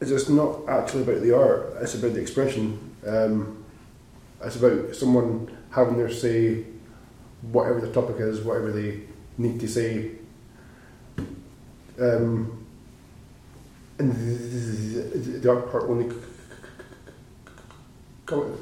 [0.00, 2.94] is it's not actually about the art; it's about the expression.
[3.06, 3.64] Um,
[4.42, 6.64] it's about someone having their say,
[7.42, 9.02] whatever the topic is, whatever they
[9.36, 10.12] need to say.
[11.98, 12.66] Um,
[13.98, 16.10] and the, the, art part only
[18.24, 18.56] comes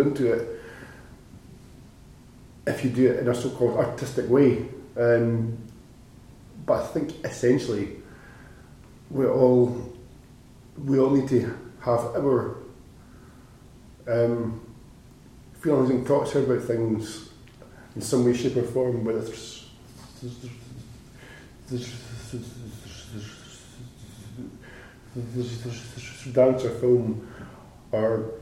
[0.00, 0.60] into it
[2.66, 4.66] if you do it in a so-called artistic way.
[4.96, 5.56] Um,
[6.66, 7.98] but I think essentially
[9.14, 9.92] we all
[10.84, 12.56] we all need to have our
[14.08, 14.60] um,
[15.60, 17.30] feelings and thoughts about things
[17.94, 19.66] in some way, shape, or form, whether it's
[26.32, 27.28] dance or film
[27.92, 28.32] or,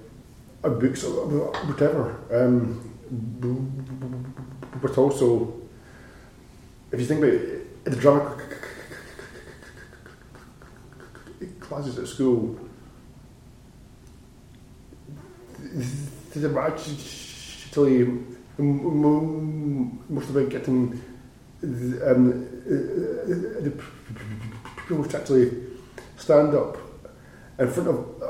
[0.62, 1.26] or books or
[1.66, 2.18] whatever.
[2.32, 2.88] Um,
[4.80, 5.52] but also,
[6.90, 8.36] if you think about it, the drama
[11.72, 12.58] classes at school,
[16.34, 16.96] they're actually
[20.08, 21.02] most of about getting
[21.62, 22.46] um,
[23.64, 23.72] the
[24.86, 25.50] people to actually
[26.18, 26.76] stand up
[27.58, 28.22] in front of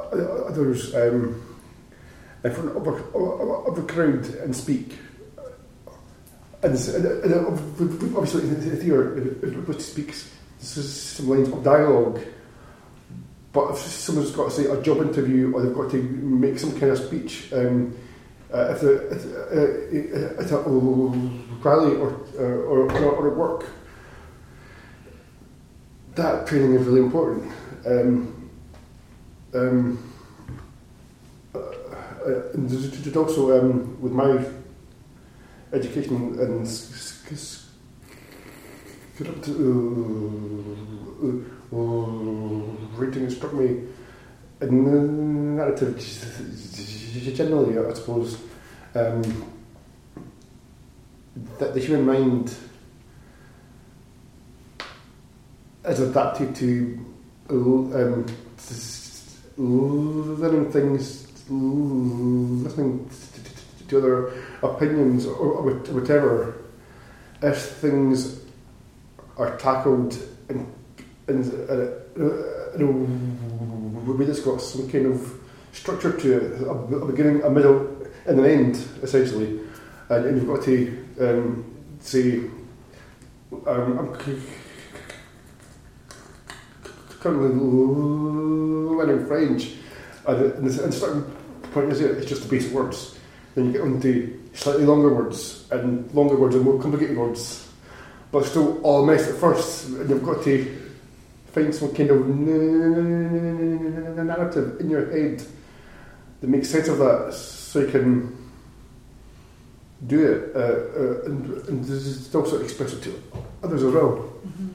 [0.46, 1.42] others, um,
[2.44, 4.98] in front of a, of a crowd and speak.
[6.62, 7.35] And, and
[8.14, 12.20] obviously, the theatre, speaks some lines of dialogue.
[13.53, 16.73] But if someone's got to say a job interview or they've got to make some
[16.73, 17.95] kind of speech, um,
[18.53, 19.21] uh, if they're at,
[20.38, 20.71] uh, at a
[21.62, 23.67] rally or, uh, or, or, or at work,
[26.15, 27.53] that training is really important.
[27.87, 28.51] Um,
[29.55, 30.12] um,
[31.55, 34.45] uh, uh, and also um, with my
[35.73, 36.67] education and
[41.73, 43.83] reading struck me
[44.61, 45.99] narrative
[47.35, 48.39] generally, I suppose,
[48.95, 49.53] um,
[51.59, 52.55] that the human mind
[55.85, 57.05] is adapted to
[57.51, 58.27] um,
[59.57, 63.11] learning things, listening
[63.89, 64.33] to other
[64.63, 66.63] opinions or whatever,
[67.43, 68.41] if things
[69.37, 70.17] are tackled
[70.49, 70.73] in,
[71.29, 71.43] in,
[72.75, 75.41] in a way that's got some kind of
[75.73, 77.89] structure to it, a beginning, a middle,
[78.27, 79.61] and an end, essentially.
[80.09, 81.65] And, and you've got to um,
[82.01, 82.39] say,
[83.67, 84.43] um, I'm
[87.21, 87.49] currently
[88.97, 89.73] learning French,
[90.27, 91.25] and, and the starting
[91.73, 93.19] point is it's just the basic words.
[93.55, 97.68] Then you get on to slightly longer words, and longer words and more complicated words,
[98.31, 100.82] but still all messed at first, and you've got to
[101.53, 102.26] find some kind of
[104.26, 105.42] narrative in your head
[106.40, 108.36] that makes sense of that so you can
[110.07, 113.22] do it uh, uh, and, and also express it to
[113.62, 114.32] others as well.
[114.46, 114.68] Mm-hmm.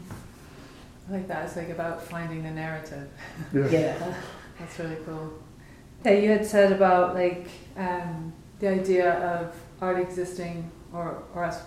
[1.09, 1.45] I like that.
[1.45, 3.09] It's like about finding the narrative.
[3.53, 3.67] Yeah.
[3.69, 4.13] Yeah.
[4.59, 5.33] That's really cool.
[6.05, 11.61] Yeah, you had said about like um, the idea of art existing, or or us,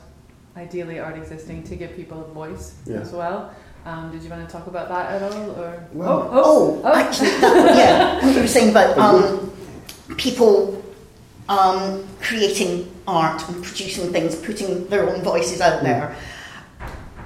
[0.57, 3.01] ideally art existing to give people a voice Yeah.
[3.01, 3.55] as well.
[3.87, 5.51] Um, did you want to talk about that at all?
[5.53, 9.51] Or Well- oh, Oh, actually, that, yeah, what you were saying about um,
[10.17, 10.83] people
[11.49, 16.15] um, creating art and producing things, putting their own voices out there.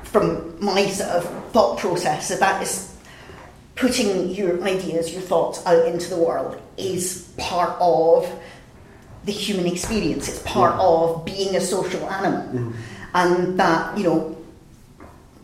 [0.04, 2.94] From my sort of thought process, that that is
[3.74, 8.30] putting your ideas, your thoughts out into the world is part of
[9.24, 10.28] the human experience.
[10.28, 12.72] It's part of being a social animal,
[13.12, 14.36] and that you know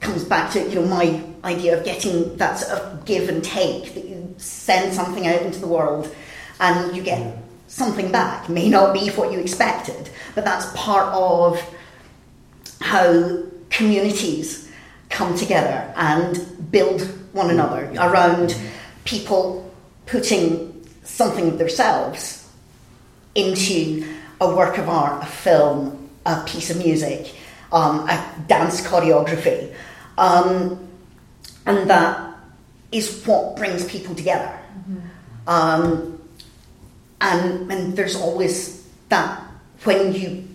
[0.00, 3.94] comes back to you know my idea of getting that sort of give and take
[3.94, 6.14] that you send something out into the world
[6.60, 7.36] and you get
[7.68, 8.48] something back.
[8.48, 11.60] May not be what you expected but that's part of
[12.80, 14.70] how communities
[15.10, 18.56] come together and build one another around
[19.04, 19.72] people
[20.06, 22.48] putting something of themselves
[23.34, 24.06] into
[24.40, 27.34] a work of art, a film, a piece of music,
[27.72, 29.72] um, a dance choreography.
[30.20, 30.86] Um,
[31.64, 32.36] and that
[32.92, 34.56] is what brings people together.
[35.46, 36.20] Um,
[37.20, 39.42] and, and there's always that
[39.84, 40.46] when you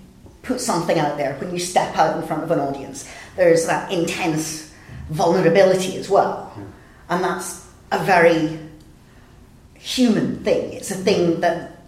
[0.43, 3.91] put something out there, when you step out in front of an audience, there's that
[3.91, 4.71] intense
[5.09, 6.53] vulnerability as well.
[7.09, 8.59] And that's a very
[9.73, 10.73] human thing.
[10.73, 11.81] It's a thing that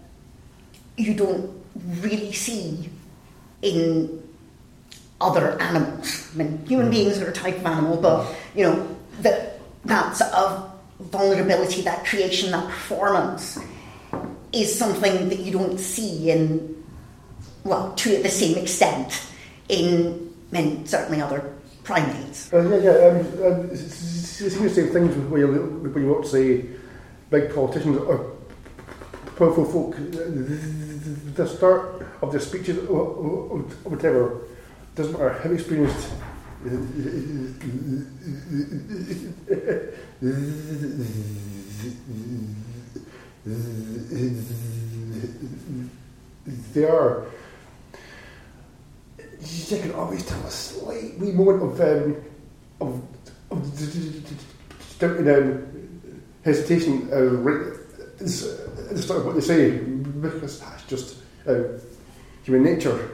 [0.97, 1.63] you don't
[2.01, 2.89] really see
[3.61, 4.16] in
[5.19, 6.29] other animals.
[6.33, 10.33] I mean, human beings are a type of animal, but you know that that sort
[10.33, 13.59] of vulnerability, that creation, that performance
[14.51, 16.83] is something that you don't see in
[17.63, 19.21] well to the same extent
[19.69, 21.53] in, I mean, certainly other
[21.83, 22.51] primates.
[22.53, 22.91] Uh, yeah, yeah.
[22.91, 25.47] Um, um, it's, it's, it's the same things when you
[25.93, 26.65] when you watch, say,
[27.29, 28.33] big politicians or
[29.35, 29.95] powerful folk.
[29.97, 34.41] The start of their speeches or whatever
[34.97, 36.09] doesn't matter how experienced.
[46.73, 47.25] They are.
[49.39, 52.15] You can always tell a slight wee moment of um,
[52.81, 53.01] of,
[53.51, 55.67] of um,
[56.43, 57.77] hesitation uh, right
[58.19, 61.17] at the start of what they say because that's just
[61.47, 61.63] uh,
[62.43, 63.11] human nature,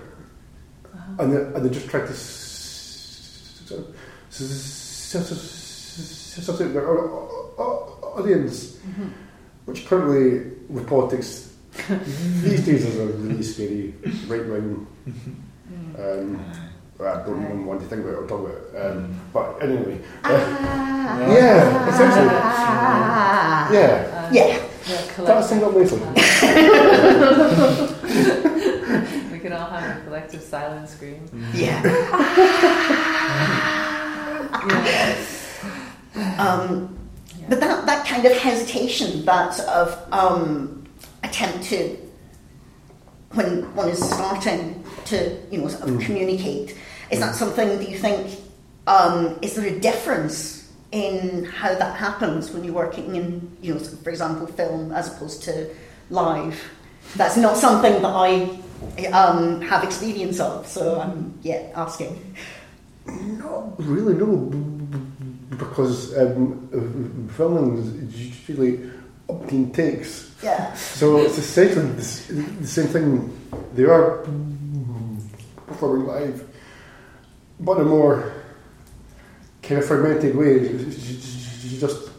[1.20, 3.72] and, they, and they just try to s- s-
[4.32, 6.88] s- s- s- s- their
[8.18, 8.78] audience,
[9.66, 11.50] which currently with politics
[12.44, 13.94] these days is a really scary
[14.28, 14.88] right wing.
[15.98, 16.40] Um,
[17.00, 18.66] I don't even want to think about it or talk about it.
[18.92, 23.72] Um, but anyway, uh, yeah, essentially, Ah.
[23.74, 24.30] yeah.
[24.32, 24.48] Yeah.
[24.48, 25.46] Yeah, That collective.
[25.46, 26.00] summed up nicely.
[29.32, 29.93] we can all have
[30.34, 31.30] a collective silent scream.
[31.54, 31.82] Yeah.
[36.16, 36.36] Yeah.
[36.38, 36.98] Um,
[37.50, 40.86] but that, that kind of hesitation, that sort of um,
[41.24, 41.98] attempt to,
[43.32, 46.78] when one is starting to, you know, sort of communicate,
[47.12, 48.40] is that something that you think,
[48.88, 53.80] um, is there a difference in how that happens when you're working in, you know,
[53.80, 55.70] for example, film as opposed to
[56.10, 56.62] live?
[57.16, 58.60] That's not something that I
[59.12, 62.36] um, have experience of, so I'm, yeah, asking.
[63.06, 68.90] Not really, no, b- b- because um, uh, filming is usually
[69.30, 70.32] umpteen takes.
[70.42, 70.74] Yeah.
[70.74, 73.40] So it's essentially the, the same thing.
[73.76, 74.26] They are
[75.68, 76.48] performing live,
[77.60, 78.34] but in a more
[79.62, 80.60] kind of fragmented way.
[80.70, 80.78] You
[81.64, 82.10] you just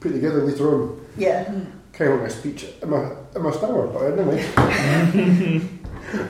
[0.00, 1.52] put together later on, Yeah.
[1.98, 4.42] Kind of like a speech in my, in my stammer, but anyway.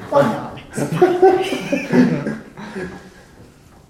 [0.08, 0.60] Why not?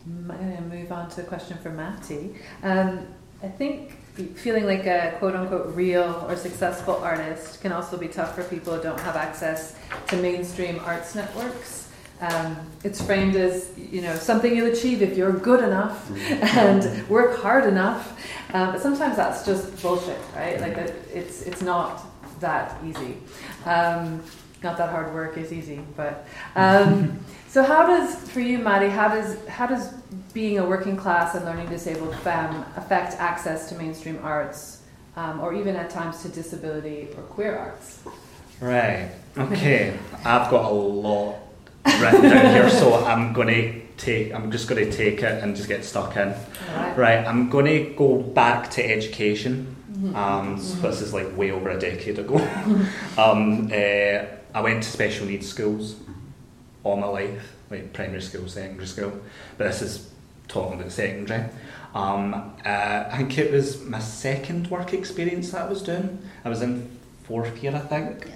[0.06, 2.34] I'm going to move on to a question for Matty.
[2.64, 3.06] Um,
[3.42, 3.92] I think
[4.34, 8.74] feeling like a quote unquote real or successful artist can also be tough for people
[8.74, 9.76] who don't have access
[10.08, 11.87] to mainstream arts networks.
[12.20, 17.38] Um, it's framed as you know something you'll achieve if you're good enough and work
[17.38, 18.18] hard enough,
[18.52, 20.60] um, but sometimes that's just bullshit, right?
[20.60, 22.02] Like it, it's it's not
[22.40, 23.18] that easy.
[23.64, 24.22] Um,
[24.62, 28.88] not that hard work is easy, but um, so how does for you, Maddie?
[28.88, 29.92] How does how does
[30.32, 34.82] being a working class and learning disabled femme affect access to mainstream arts,
[35.16, 38.00] um, or even at times to disability or queer arts?
[38.60, 39.12] Right.
[39.36, 39.96] Okay.
[40.24, 41.47] I've got a lot
[41.84, 44.34] written down here, so I'm going to take.
[44.34, 46.34] I'm just going to take it and just get stuck in.
[46.70, 46.98] Alright.
[46.98, 47.26] Right.
[47.26, 49.74] I'm going to go back to education.
[50.14, 52.36] Um, so this is like way over a decade ago.
[53.18, 55.96] um, uh, I went to special needs schools
[56.84, 59.12] all my life, like primary school, secondary school.
[59.56, 60.08] But this is
[60.46, 61.50] talking about secondary.
[61.94, 66.18] Um, uh, I think it was my second work experience that I was doing.
[66.44, 66.88] I was in
[67.24, 68.26] fourth year, I think.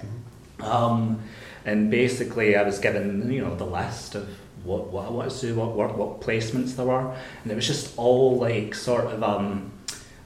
[0.61, 1.21] Um,
[1.65, 4.27] and basically, I was given you know the list of
[4.63, 7.97] what what I wanted to do, what what placements there were, and it was just
[7.97, 9.71] all like sort of um,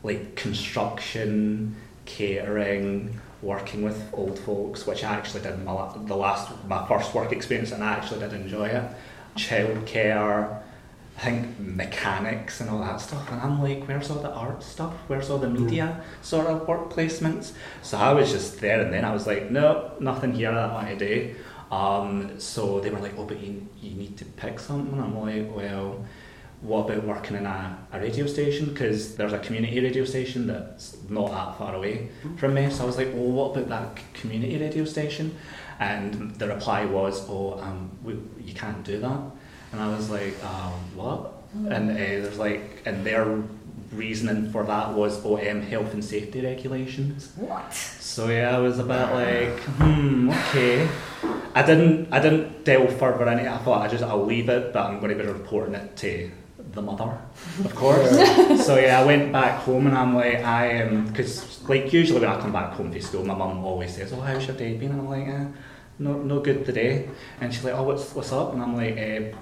[0.03, 1.75] like construction,
[2.05, 7.31] catering, working with old folks, which I actually did my the last my first work
[7.31, 8.83] experience, and I actually did enjoy it.
[9.35, 10.61] Childcare,
[11.17, 14.93] I think mechanics and all that stuff, and I'm like, where's all the art stuff?
[15.07, 17.53] Where's all the media sort of work placements?
[17.81, 20.73] So I was just there, and then I was like, no, nothing here that I
[20.73, 21.35] want to do.
[21.71, 24.99] Um, so they were like, oh, but you, you need to pick something.
[25.01, 26.05] I'm like, well,
[26.61, 28.67] what about working in a, a radio station?
[28.67, 32.69] Because there's a community radio station that's not that far away from me.
[32.69, 35.35] So I was like, well, what about that community radio station?
[35.79, 38.13] And the reply was, oh, um, we,
[38.43, 39.19] you can't do that.
[39.77, 41.33] And I was like, um, what?
[41.69, 43.43] And uh, there's like, and their
[43.91, 47.31] reasoning for that was, oh, um, health and safety regulations.
[47.35, 47.71] What?
[47.75, 50.89] So yeah, I was a bit like, hmm, okay.
[51.53, 53.49] I didn't, I didn't delve further into it.
[53.49, 56.31] I thought I just, I'll leave it, but I'm going to be reporting it to
[56.71, 57.15] the mother,
[57.63, 58.09] of course.
[58.65, 62.29] so yeah, I went back home and I'm like, I am, because like usually when
[62.29, 64.89] I come back home from school, my mum always says, oh, how's your day been?
[64.89, 65.45] And I'm like, eh,
[65.99, 67.09] no, no good today.
[67.41, 68.53] And she's like, oh, what's, what's up?
[68.53, 69.33] And I'm like, eh,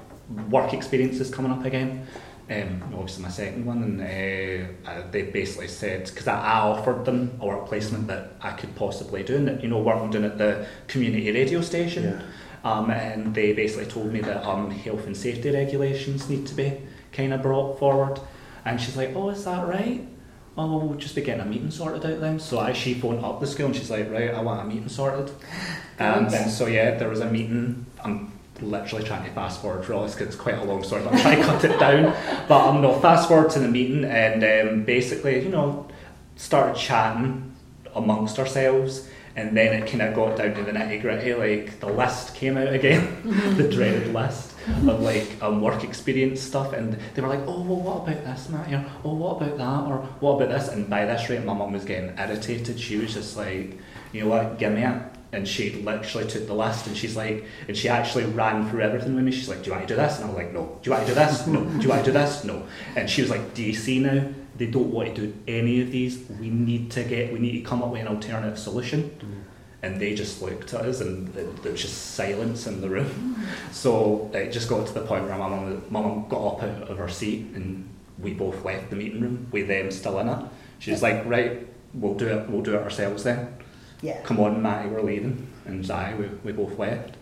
[0.50, 2.08] work experience is coming up again.
[2.48, 7.04] Um, obviously my second one, and uh, uh, they basically said because I, I offered
[7.04, 10.12] them a work placement that I could possibly do, and that, you know, work I'm
[10.12, 12.04] doing at the community radio station.
[12.04, 12.22] Yeah.
[12.64, 16.82] Um, and they basically told me that um, health and safety regulations need to be
[17.14, 18.20] kind of brought forward.
[18.64, 20.08] And she's like, "Oh, is that right?
[20.58, 23.26] Oh, well, we'll just be getting a meeting sorted out then." So I she phoned
[23.26, 25.34] up the school and she's like, "Right, I want a meeting sorted."
[25.98, 27.86] And then so yeah, there was a meeting.
[28.04, 31.04] I'm literally trying to fast forward through all this because it's quite a long story.
[31.04, 32.14] but I'm trying to cut it down.
[32.48, 35.88] But I'm um, no fast forward to the meeting and um, basically, you know,
[36.36, 37.56] started chatting
[37.94, 39.10] amongst ourselves.
[39.38, 41.34] And then it kind of got down to the nitty gritty.
[41.34, 43.22] Like the list came out again,
[43.58, 44.54] the dreaded list
[44.88, 48.48] of like um, work experience stuff, and they were like, "Oh, well, what about this,
[48.48, 48.72] Matt?
[48.72, 51.74] Know, oh, what about that, or what about this?" And by this rate, my mum
[51.74, 52.80] was getting irritated.
[52.80, 53.78] She was just like,
[54.14, 54.58] "You know what?
[54.58, 55.02] Give me it."
[55.32, 59.16] And she literally took the list, and she's like, and she actually ran through everything
[59.16, 59.32] with me.
[59.32, 60.96] She's like, "Do you want to do this?" And I was like, "No." "Do you
[60.96, 62.64] want to do this?" "No." "Do you want to do this?" "No."
[62.96, 64.28] And she was like, "Do you see now?
[64.58, 66.24] They don't want to do any of these.
[66.40, 67.34] We need to get.
[67.34, 69.12] We need to come up with an alternative solution."
[69.86, 73.36] and they just looked at us and there was just silence in the room.
[73.72, 76.90] So it just got to the point where my mum, my mum got up out
[76.90, 80.40] of her seat and we both left the meeting room with them still in it.
[80.80, 83.56] She's like, right, we'll do it, we'll do it ourselves then.
[84.02, 84.22] Yeah.
[84.24, 85.48] Come on, Matty, we're leaving.
[85.66, 87.16] And I, we, we both left.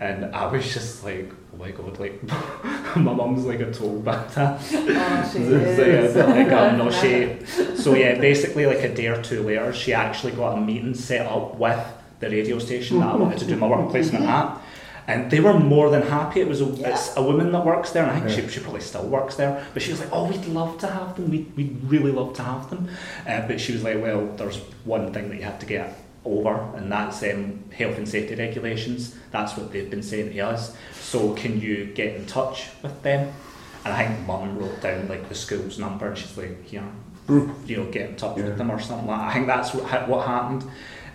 [0.00, 2.20] And I was just like, oh my god, like,
[2.96, 4.58] my mum's like a total bata.
[4.60, 6.16] Oh, she is.
[6.16, 7.38] like, um, no, she,
[7.76, 11.26] so yeah, basically like a day or two later, she actually got a meeting set
[11.26, 11.78] up with
[12.20, 14.60] the radio station that I wanted to do my work placement at.
[15.08, 16.40] And they were more than happy.
[16.40, 18.46] It was a, it's a woman that works there, and I think Yeah.
[18.48, 19.64] she, she probably still works there.
[19.72, 21.30] But she was like, "Oh, we'd love to have them.
[21.30, 22.88] We'd, we'd really love to have them."
[23.28, 26.54] Uh, but she was like, "Well, there's one thing that you have to get over,
[26.76, 29.14] and that's um, health and safety regulations.
[29.30, 30.74] That's what they've been saying to us.
[31.00, 33.32] So can you get in touch with them?"
[33.84, 36.82] And I think Mum wrote down like the school's number, and she's like, "Here,
[37.28, 38.46] you know, get in touch Yeah.
[38.46, 40.64] with them or something like that." I think that's what, what happened.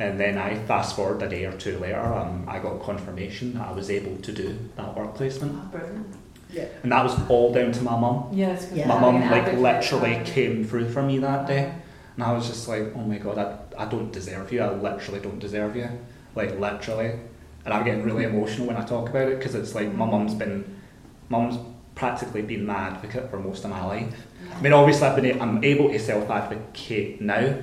[0.01, 3.67] And then I fast forward a day or two later, um, I got confirmation that
[3.67, 6.07] I was able to do that work placement, Oh, brilliant.
[6.51, 6.65] Yeah.
[6.81, 8.25] and that was all down to my mum.
[8.31, 8.87] Yes, 'cause Yeah.
[8.87, 9.59] My mum like advocate.
[9.59, 11.71] literally came through for me that day,
[12.15, 14.63] and I was just like, "Oh my god, I, I don't deserve you.
[14.63, 15.87] I literally don't deserve you,
[16.35, 17.11] like literally."
[17.63, 20.33] And I'm getting really emotional when I talk about it because it's like my mum's
[20.33, 20.65] been,
[21.29, 21.59] mum's
[21.93, 24.15] practically been my advocate for most of my life.
[24.57, 27.53] I mean, obviously, I've been, I'm able to self-advocate now,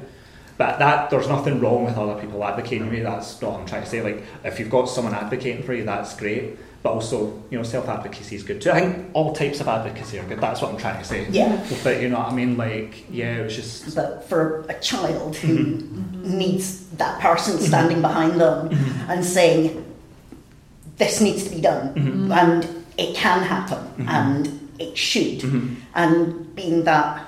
[0.59, 3.05] but that there's nothing wrong with other people advocating for you.
[3.05, 4.03] That's not what I'm trying to say.
[4.03, 6.59] Like, if you've got someone advocating for you, that's great.
[6.83, 8.71] But also, you know, self-advocacy is good too.
[8.71, 10.41] I think all types of advocacy are good.
[10.41, 11.27] That's what I'm trying to say.
[11.31, 11.65] Yeah.
[11.83, 12.57] But you know what I mean?
[12.57, 13.95] Like, yeah, it was just.
[13.97, 16.39] But for a child who Mm-hmm.
[16.39, 18.71] needs that person standing behind them
[19.09, 19.85] and saying,
[20.99, 22.33] this needs to be done, Mm-hmm.
[22.33, 25.75] and it can happen, and it should, Mm-hmm.
[25.95, 27.25] and being that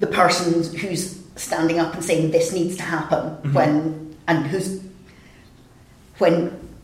[0.00, 3.52] the person who's standing up and saying this needs to happen Mm-hmm.
[3.54, 4.80] when and who's
[6.18, 6.34] when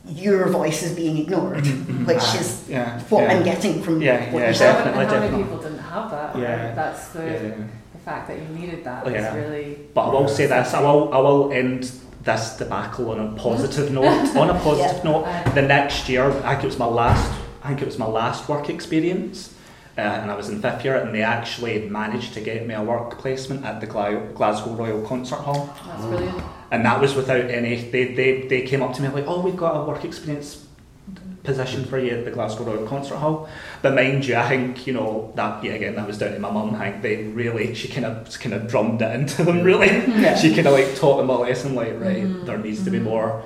[0.08, 1.66] your voice is being ignored,
[2.06, 3.32] which Ah, is yeah, what yeah.
[3.32, 4.74] I'm getting from Yeah, what yeah, you're saying.
[4.76, 5.44] definitely, and how many definitely.
[5.44, 6.38] people didn't have that?
[6.38, 6.66] Yeah.
[6.66, 6.74] Right?
[6.76, 7.54] That's the, Yeah.
[7.92, 9.34] the fact that you needed that Oh, is yeah.
[9.34, 9.78] really.
[9.94, 11.90] But I will say this: I will, I will end
[12.22, 14.36] this debacle on a positive note.
[14.42, 15.10] on a positive Yeah.
[15.10, 17.24] note, the next year, I think it was my last.
[17.62, 19.50] I think it was my last work experience.
[19.98, 22.82] Uh, and I was in fifth year, and they actually managed to get me a
[22.82, 25.74] work placement at the Gla- Glasgow Royal Concert Hall.
[25.86, 26.42] That's brilliant.
[26.70, 27.76] And that was without any.
[27.90, 30.64] They, they, they came up to me like, "Oh, we've got a work experience
[31.44, 33.48] position for you at the Glasgow Royal Concert Hall."
[33.82, 35.62] But mind you, I think you know that.
[35.64, 36.74] Yeah, again, that was down to my mum.
[36.74, 39.62] I think they really she kind of kind of drummed it into them.
[39.66, 40.36] Really, Yeah.
[40.36, 41.74] she kind of like taught them a lesson.
[41.74, 43.42] Like, right, there needs to be more.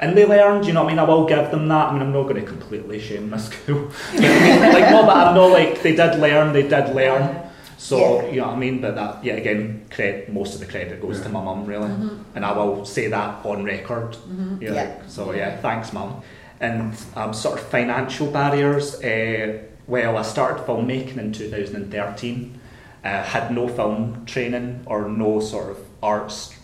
[0.00, 0.98] And they learned, you know what I mean?
[0.98, 1.88] I will give them that.
[1.88, 3.90] I mean, I'm not going to completely shame my school.
[4.12, 7.40] But, I mean, like, no, but I'm not like, they did learn, they did learn.
[7.78, 8.28] So, Yeah.
[8.30, 8.80] you know what I mean?
[8.80, 11.90] But that, yeah, again, credit, most of the credit goes to my mum, really.
[12.34, 14.16] And I will say that on record.
[14.60, 14.92] You know, Yeah.
[15.06, 16.22] So, yeah, thanks, mum.
[16.60, 19.02] And um, sort of financial barriers.
[19.02, 22.60] Uh, well, I started filmmaking in 2013.
[23.04, 26.54] Uh, had no film training or no sort of arts,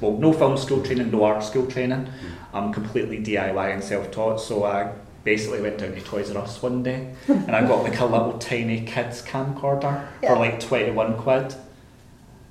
[0.00, 2.06] well, no film school training, no art school training.
[2.52, 4.40] I'm completely DIY and self-taught.
[4.40, 4.92] So I
[5.24, 8.38] basically went down to Toys R Us one day and I got like a little
[8.38, 10.28] tiny kids camcorder Yeah.
[10.34, 11.54] for like 21 quid.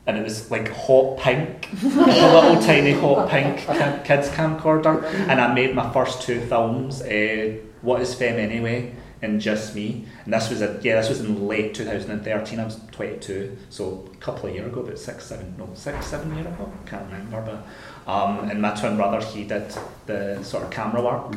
[0.06, 3.58] And it was like hot pink, a little tiny hot pink
[4.06, 5.04] kids camcorder.
[5.04, 10.06] And I made my first two films, uh, What is Femme Anyway and Just Me.
[10.24, 12.60] And this was a, yeah, this was in late 2013.
[12.60, 16.34] I was 22, so a couple of years ago, about six, seven, no, six, seven
[16.36, 16.72] years ago.
[16.86, 17.68] Can't remember, but
[18.08, 19.74] um, and my twin brother, he did
[20.06, 21.36] the sort of camera work.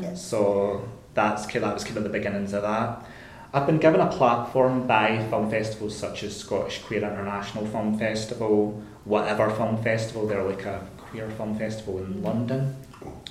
[0.00, 0.24] Yes.
[0.24, 3.04] So that's kind that was kind of the beginnings of that.
[3.52, 8.80] I've been given a platform by film festivals such as Scottish Queer International Film Festival,
[9.04, 10.28] whatever film festival.
[10.28, 12.76] They're like a queer film festival in London.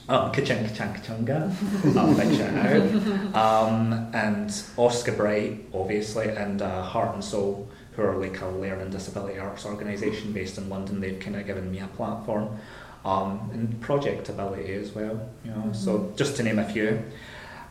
[0.09, 3.35] Um, Kaching Kachang Kachunga, I'll big shout out.
[3.35, 8.89] Um, and Oska Bright, obviously, and uh, Heart and Soul, who are like a learning
[8.89, 10.99] disability arts organisation based in London.
[10.99, 12.57] They've kind of given me a platform.
[13.05, 15.71] Um, and Project Ability as well, you know.
[15.71, 17.01] So just to name a few.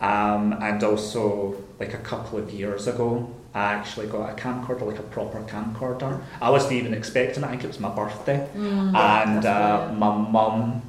[0.00, 4.98] Um, and also, like a couple of years ago, I actually got a camcorder, like
[4.98, 6.22] a proper camcorder.
[6.40, 7.46] I wasn't even expecting it.
[7.46, 10.82] I think it was my birthday, and uh, my mum,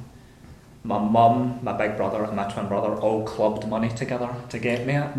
[0.84, 4.86] my mum, my big brother, and my twin brother all clubbed money together to get
[4.86, 5.10] me it.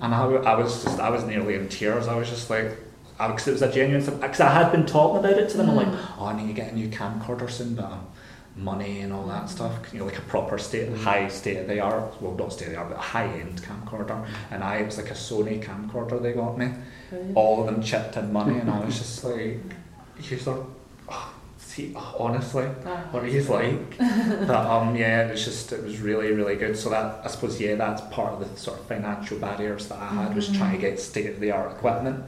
[0.00, 2.08] And I, I was just, I was nearly in tears.
[2.08, 2.76] I was just like,
[3.18, 5.70] because it was a genuine, because I had been talking about it to them.
[5.70, 5.88] I'm like,
[6.18, 8.06] oh, I need to get a new camcorder soon, but um,
[8.58, 9.72] money and all that stuff.
[9.92, 12.72] You know, like a proper state, high state of the art, well, not state of
[12.72, 14.26] the art, but high end camcorder.
[14.50, 16.70] And I, it was like a Sony camcorder they got me.
[17.10, 17.36] Brilliant.
[17.36, 19.60] All of them chipped in money, and I was just like,
[20.20, 20.58] he's like,
[21.08, 23.04] oh, see, honestly, Ah.
[23.12, 23.96] what he's like.
[23.98, 26.76] but um, yeah, it was just, it was really, really good.
[26.76, 30.06] So that, I suppose, yeah, that's part of the sort of financial barriers that I
[30.08, 32.24] had was trying to get state of the art equipment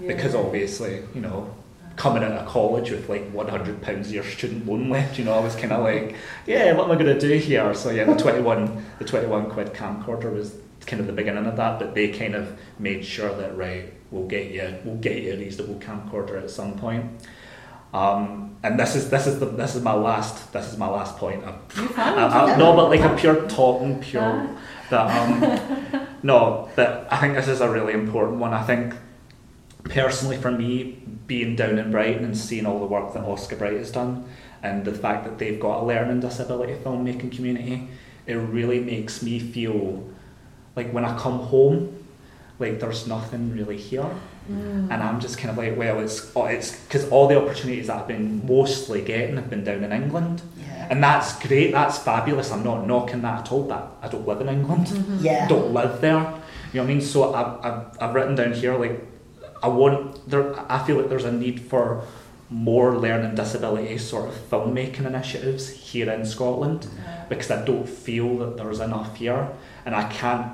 [0.00, 0.08] Yeah.
[0.08, 1.54] because obviously, you know,
[1.96, 5.24] coming out of college with like one hundred pounds of your student loan left, you
[5.24, 6.14] know, I was kind of like,
[6.46, 7.72] yeah, what am I going to do here?
[7.74, 11.46] So yeah, the twenty one, the twenty one quid camcorder was kind of the beginning
[11.46, 15.22] of that, but they kind of made sure that right, we'll get you, we'll get
[15.22, 17.04] you a reasonable camcorder at some point.
[17.94, 21.16] Um, and this is this is the this is my last this is my last
[21.16, 21.44] point.
[21.44, 22.58] I'm, You found I, I, it.
[22.58, 24.58] no, but like a pure talking, pure Ah.
[24.90, 28.52] that um, no, but I think this is a really important one.
[28.52, 28.94] I think
[29.88, 33.76] personally for me, being down in Brighton and seeing all the work that Oska Bright
[33.78, 34.24] has done,
[34.62, 37.88] and the fact that they've got a learning disability filmmaking community,
[38.26, 40.04] it really makes me feel
[40.74, 42.04] like when I come home,
[42.58, 44.08] like there's nothing really here.
[44.50, 44.90] Mm.
[44.92, 47.96] And I'm just kind of like, well, it's oh, it's because all the opportunities that
[47.96, 50.86] I've been mostly getting have been down in England, Yeah.
[50.88, 52.52] and that's great, that's fabulous.
[52.52, 54.88] I'm not knocking that at all, but I don't live in England
[55.20, 55.48] Yeah.
[55.48, 56.18] don't live there.
[56.72, 57.00] You know what I mean?
[57.00, 59.04] So I've, I've, I've written down here like
[59.62, 60.54] I want there.
[60.70, 62.04] I feel like there's a need for
[62.48, 67.28] more learning disability sort of filmmaking initiatives here in Scotland mm-hmm.
[67.28, 69.48] because I don't feel that there's enough here,
[69.84, 70.52] and I can't.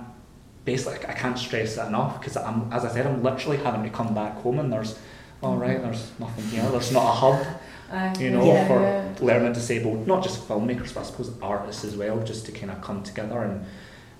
[0.65, 3.91] Basically, I can't stress it enough because I'm, as I said, I'm literally having to
[3.91, 4.97] come back home and there's,
[5.43, 5.87] all right, mm-hmm.
[5.87, 6.71] there's nothing here.
[6.71, 7.47] There's not a hub
[8.19, 8.67] you know, Yeah.
[8.67, 9.15] for yeah.
[9.21, 12.81] learning disabled, not just filmmakers, but I suppose artists as well, just to kind of
[12.81, 13.65] come together and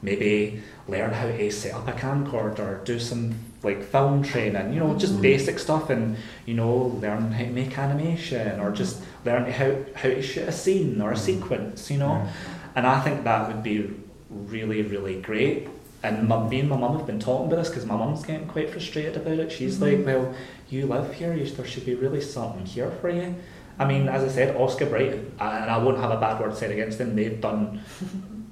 [0.03, 4.95] maybe learn how to set up a camcorder, do some like film training, you know,
[4.99, 5.23] just Mhm.
[5.23, 10.09] basic stuff, and you know, learn how to make animation or just learn how how
[10.09, 12.27] to shoot a scene or a sequence, you know,
[12.75, 13.91] and I think that would be
[14.31, 15.69] really really great.
[16.05, 18.49] And my, me and my mum have been talking about this because my mum's getting
[18.49, 19.53] quite frustrated about it.
[19.53, 20.35] She's like, "Well,
[20.69, 21.33] you live here.
[21.33, 23.37] You, there should be really something here for you."
[23.79, 26.73] I mean, as I said, Oska Bright, and I won't have a bad word said
[26.73, 27.15] against them.
[27.15, 27.81] They've done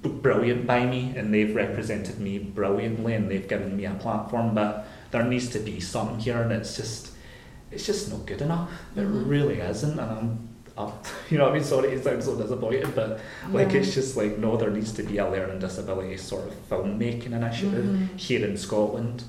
[0.02, 4.54] brilliant by me, and they've represented me brilliantly, and they've given me a platform.
[4.54, 7.10] But there needs to be something here, and it's just,
[7.70, 8.70] it's just not good enough.
[8.96, 9.28] It Mhm.
[9.28, 10.48] really isn't, and I'm.
[10.78, 11.04] Up.
[11.30, 11.64] You know I mean?
[11.64, 13.20] Sorry, it sounds so disappointed, but
[13.52, 13.80] like Yeah.
[13.80, 17.84] it's just like no, there needs to be a learning disability sort of filmmaking initiative
[17.84, 18.16] Mhm.
[18.18, 19.24] here in Scotland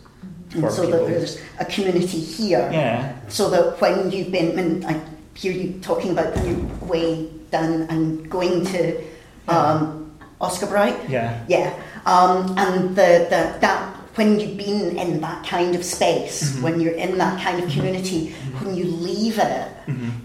[0.53, 0.99] and for so people.
[0.99, 2.69] that there's a community here.
[2.71, 3.13] Yeah.
[3.27, 5.01] So that when you've been, when I
[5.33, 9.01] hear you talking about the new way down and going to
[9.49, 10.00] um,
[10.41, 11.39] Oska Bright, Yeah.
[11.47, 11.73] yeah,
[12.05, 16.63] um, and the, the that when you've been in that kind of space, Mm-hmm.
[16.63, 19.67] when you're in that kind of community, when you leave it,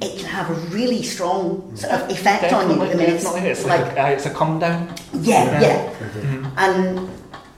[0.00, 2.76] it can have a really strong sort of effect on you.
[2.76, 3.50] Definitely, I mean, it's definitely.
[3.50, 4.92] It's like, like a, uh, it's a come down.
[5.14, 5.90] yeah, yeah.
[6.00, 6.50] Mhm.
[6.56, 7.10] And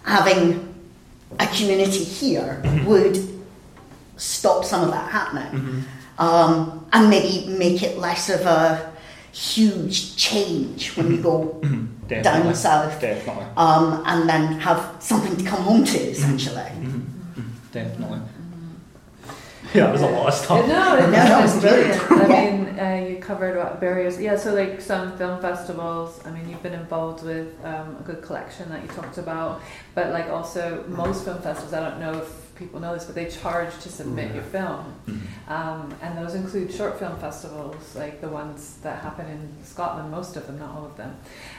[0.04, 0.74] having
[1.38, 2.86] a community here Mm-hmm.
[2.86, 3.16] would
[4.16, 5.52] stop some of that happening.
[5.60, 5.80] Mm-hmm.
[6.18, 8.92] Um, and maybe make it less of a
[9.38, 12.22] huge change when you go Mhm.
[12.22, 13.00] down south.
[13.00, 13.44] Definitely.
[13.56, 16.56] Um, and then have something to come home to, essentially.
[16.80, 17.02] Mhm.
[17.36, 17.44] Mhm.
[17.72, 18.20] Definitely.
[19.74, 20.66] Yeah, that was a lot of stuff.
[20.66, 22.10] No, it, No, no, it's it's brilliant.
[22.10, 24.18] I mean, uh, you covered what barriers.
[24.18, 26.20] Yeah, so like some film festivals.
[26.26, 29.60] I mean, you've been involved with um, a good collection that you talked about,
[29.94, 31.74] but like also most film festivals.
[31.74, 35.20] I don't know if people know this, but they charge to submit your film, Mhm.
[35.50, 40.10] um, and those include short film festivals, like the ones that happen in Scotland.
[40.10, 41.16] Most of them, not all of them.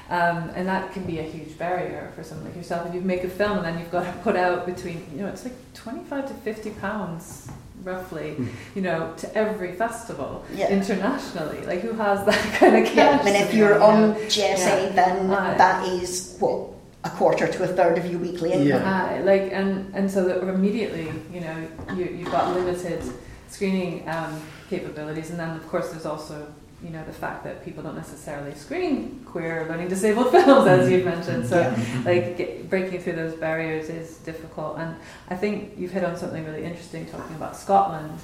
[0.09, 2.87] Um, and that can be a huge barrier for someone like yourself.
[2.87, 5.27] If you make a film and then you've got to put out between, you know,
[5.29, 7.47] it's like 25 to 50 pounds
[7.85, 8.47] roughly, Mm.
[8.75, 10.67] you know, to every festival Yeah.
[10.67, 11.65] internationally.
[11.65, 12.95] Like, who has that kind of cash?
[12.95, 14.89] Yeah, I mean, if you're on JSA, Yeah.
[14.95, 15.53] then Aye.
[15.57, 16.59] that is what
[17.03, 18.67] a quarter to a third of your weekly income.
[18.67, 19.05] Yeah.
[19.17, 23.01] Aye, like, and, and so that immediately, you know, you, you've got limited
[23.47, 25.29] screening um, capabilities.
[25.29, 26.45] And then, of course, there's also,
[26.83, 30.89] you know, the fact that people don't necessarily screen queer, or learning disabled films, as
[30.89, 31.47] you've mentioned.
[31.47, 32.01] So, Yeah.
[32.05, 34.95] like get, breaking through those barriers is difficult and
[35.29, 38.19] i think you've hit on something really interesting talking about scotland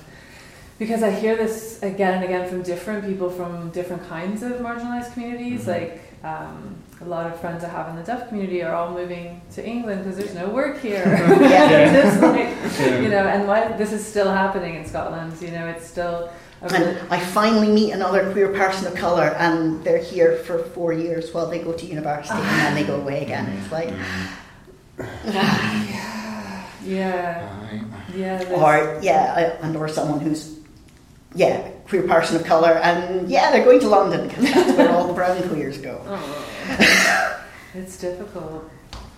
[0.78, 5.12] because i hear this again and again from different people from different kinds of marginalized
[5.14, 5.68] communities Mhm.
[5.68, 9.42] like um, a lot of friends i have in the deaf community are all moving
[9.54, 11.04] to england because there's no work here
[11.40, 12.04] Yeah.
[12.08, 12.50] It's like,
[12.80, 13.00] Yeah.
[13.02, 16.30] you know and why this is still happening in scotland you know it's still
[16.62, 21.32] And I finally meet another queer person of colour, and they're here for four years
[21.34, 23.46] while they go to university, and then they go away again.
[23.60, 23.90] It's like,
[26.84, 27.84] yeah Aye.
[28.16, 30.58] yeah or yeah, and or someone who's
[31.36, 35.08] yeah, queer person of colour, and yeah, they're going to London because that's where all
[35.08, 36.02] the brown queers go.
[36.08, 38.70] oh, it's difficult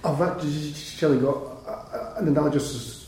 [0.03, 1.37] I've actually got
[1.67, 3.05] uh, an analogous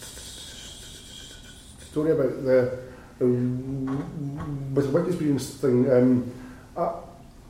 [1.79, 2.79] story about the
[3.21, 3.25] uh,
[4.73, 5.89] with the work experience thing.
[5.91, 6.31] Um,
[6.75, 6.91] I,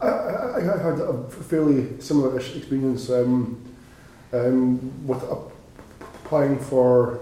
[0.02, 3.60] I, I I had a fairly similar experience um,
[4.34, 7.22] um, with applying for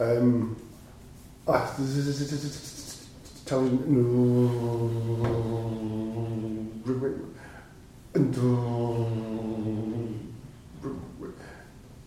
[0.00, 0.56] um,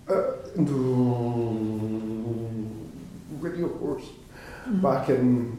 [0.07, 0.77] uh, uh, into
[3.39, 4.05] radio course
[4.81, 5.57] back in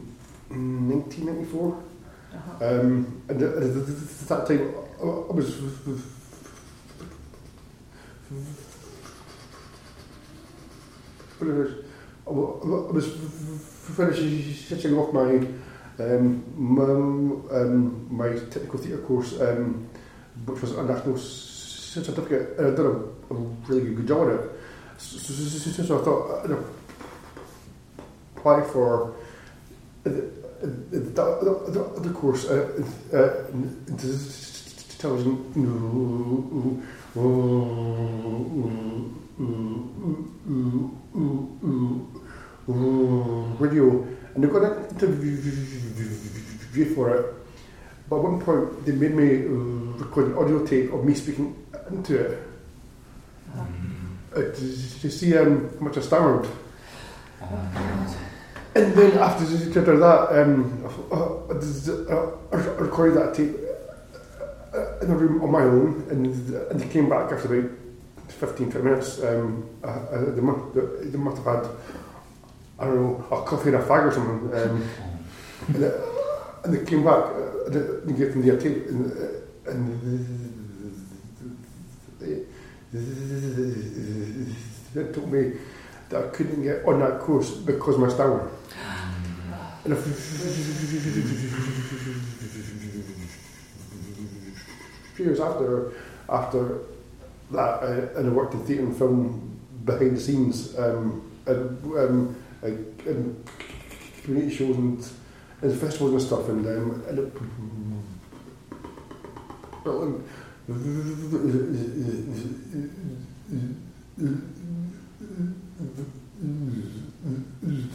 [0.49, 1.83] 1994.
[2.33, 2.65] uh-huh.
[2.65, 3.73] Um, and at at
[4.27, 5.47] that time, I I was
[11.47, 13.07] I was
[13.95, 15.47] finishing off my
[15.99, 16.79] um,
[17.51, 19.89] um, my technical theatre course, um,
[20.45, 23.33] which was a national certificate, and I did a, a
[23.67, 24.51] really good job on it.
[24.97, 26.57] So, so, so, I thought I'd
[28.35, 29.15] apply for
[30.03, 30.31] the,
[30.61, 32.83] the, course uh,
[33.13, 33.45] uh,
[34.97, 35.45] television.
[43.59, 44.07] Radio,
[44.39, 45.35] and they got an interview
[46.95, 47.25] for it.
[48.09, 49.49] But at one point, they made me uh,
[50.03, 51.55] record an audio tape of me speaking
[51.89, 52.39] into it
[53.57, 53.65] uh,
[54.35, 56.47] to, to see um, how much I stammered.
[58.75, 61.15] And then after, after that, um, uh,
[61.53, 63.55] uh, I recorded that tape
[64.73, 66.25] uh, in a room on my own, and,
[66.71, 67.71] and they came back after about
[68.27, 69.21] 15, 20 minutes.
[69.21, 70.73] Um, uh, uh, they, must,
[71.11, 71.67] they must have had,
[72.79, 74.53] I don't know, a coffee and a fag or something.
[74.57, 74.83] Um,
[75.67, 75.83] and,
[76.63, 77.25] and they came back,
[77.67, 79.11] they gave them tape, and,
[79.67, 79.85] and
[82.19, 82.45] they,
[84.93, 85.53] they told me
[86.09, 88.49] that I couldn't get on that course because my stammer.
[89.83, 89.95] And a
[95.15, 95.91] few years after,
[96.29, 96.79] after
[97.51, 102.35] that, uh, and I worked in theatre and film behind the scenes, um, and, um,
[102.61, 103.49] and, and
[104.23, 105.05] community shows and,
[105.61, 106.49] and festivals and stuff.
[106.49, 107.33] And, um, and it,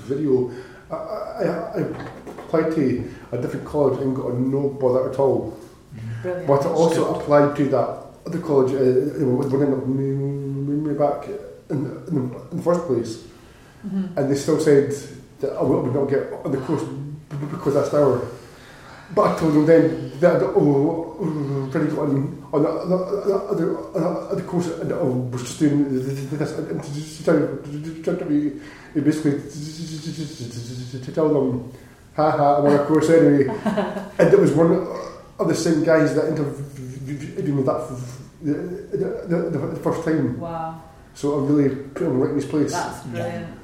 [0.06, 0.50] video.
[0.90, 1.80] I, I, I
[2.26, 5.58] applied to a different college and got a no bother at all.
[6.22, 6.46] Brilliant.
[6.46, 7.22] But I also Good.
[7.22, 11.28] applied to that other college uh, when they got me back
[11.70, 13.24] in, in, in the first place.
[13.86, 14.16] Mhm.
[14.16, 14.92] And they still said
[15.40, 16.82] that I would would not get on the course
[17.50, 18.20] because that's hour.
[19.14, 24.08] But I told them then that oh, oh, really got on, on the other, other,
[24.32, 28.60] other course and I was just doing this and just trying trying to be
[29.00, 29.38] basically
[31.04, 31.70] to tell them,
[32.16, 33.48] ha ha, I'm on a course anyway.
[34.18, 34.72] and it was one
[35.38, 37.88] of the same guys that interviewed me that
[38.42, 40.40] the, the, the, the first time.
[40.40, 40.80] Wow.
[41.14, 42.72] So I really put him right in his place.
[42.72, 43.63] That's brilliant.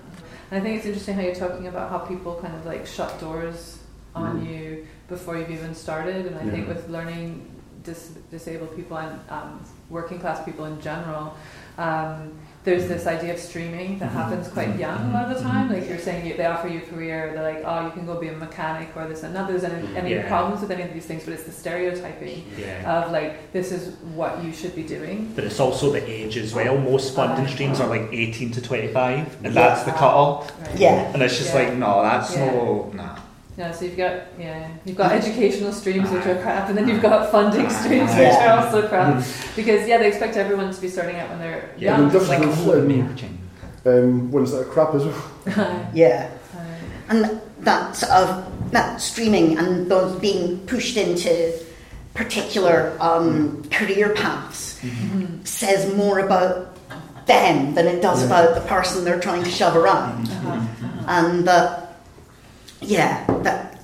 [0.51, 3.19] And I think it's interesting how you're talking about how people kind of like shut
[3.21, 3.79] doors
[4.15, 4.51] on Mm.
[4.51, 6.27] you before you've even started.
[6.27, 7.47] And I think with learning
[7.85, 11.37] dis- disabled people and um, working class people in general,
[11.79, 12.33] um,
[12.63, 14.13] there's this idea of streaming that Mhm.
[14.13, 14.81] happens quite mm-hmm.
[14.81, 15.51] young a lot of the mm-hmm.
[15.51, 15.73] time.
[15.73, 17.33] Like you're saying, you, they offer you a career.
[17.33, 19.49] They're like, oh, you can go be a mechanic or this and that.
[19.49, 20.29] There's any, any Yeah.
[20.29, 23.05] problems with any of these things, but it's the stereotyping Yeah.
[23.05, 25.33] of like this is what you should be doing.
[25.35, 26.77] But it's also the age as well.
[26.77, 27.29] Most uh-huh.
[27.29, 29.63] funding streams are like 18 to 25, and Yeah.
[29.63, 30.53] that's the cut off.
[30.61, 30.79] Right?
[30.79, 31.13] Yeah.
[31.15, 31.61] And it's just Yeah.
[31.61, 32.45] like, no, that's Yeah.
[32.47, 33.17] no, nah.
[33.61, 37.03] Yeah, so you've got yeah, you've got educational streams which are crap, and then you've
[37.03, 39.23] got funding streams which are also crap.
[39.55, 42.11] Because yeah, they expect everyone to be starting out when they're Yeah, young.
[42.11, 43.39] just like like, um.
[43.85, 45.87] Um, ones that are crap as well.
[45.95, 46.31] Yeah.
[46.57, 46.61] Uh,
[47.13, 48.29] And that sort of
[48.73, 51.53] that streaming and those being pushed into
[52.15, 56.77] particular um, career paths mhm, says more about
[57.27, 58.27] them than it does Yeah.
[58.31, 60.29] about the person they're trying to shove around.
[60.29, 61.05] uh-huh, uh-huh.
[61.17, 61.90] And that,
[62.81, 63.81] yeah, that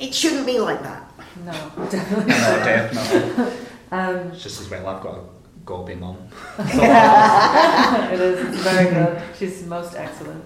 [0.00, 1.10] it shouldn't be like that.
[1.44, 1.52] No,
[1.90, 2.26] definitely.
[2.32, 3.66] No, definitely.
[3.90, 5.20] Um, It's just as well I've got a
[5.64, 6.16] gobby mum.
[6.58, 9.22] it is it's very good.
[9.38, 10.44] She's most excellent.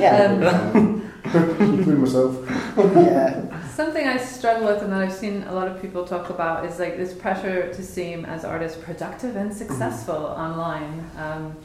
[0.00, 0.70] Yeah.
[0.74, 2.36] Um, Including myself.
[2.76, 3.66] yeah.
[3.68, 6.78] Something I struggle with and that I've seen a lot of people talk about is
[6.78, 11.10] like this pressure to seem as artists productive and successful online.
[11.16, 11.56] Um,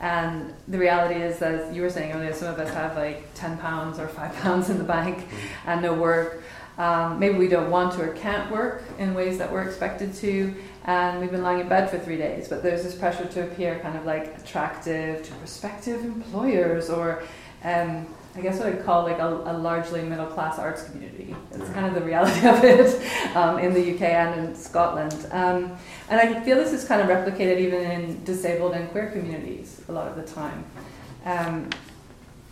[0.00, 3.58] and the reality is as you were saying earlier, some of us have like ten
[3.58, 5.26] pounds or five pounds in the bank
[5.66, 6.42] and no work.
[6.78, 10.54] Um, maybe we don't want to or can't work in ways that we're expected to,
[10.84, 12.48] and we've been lying in bed for three days.
[12.48, 17.22] But there's this pressure to appear kind of like attractive to prospective employers, or
[17.64, 21.34] um, I guess what I'd call like a, a largely middle class arts community.
[21.52, 25.26] It's kind of the reality of it um, in the UK and in Scotland.
[25.32, 25.76] Um,
[26.08, 29.92] and I feel this is kind of replicated even in disabled and queer communities a
[29.92, 30.64] lot of the time.
[31.24, 31.70] Um,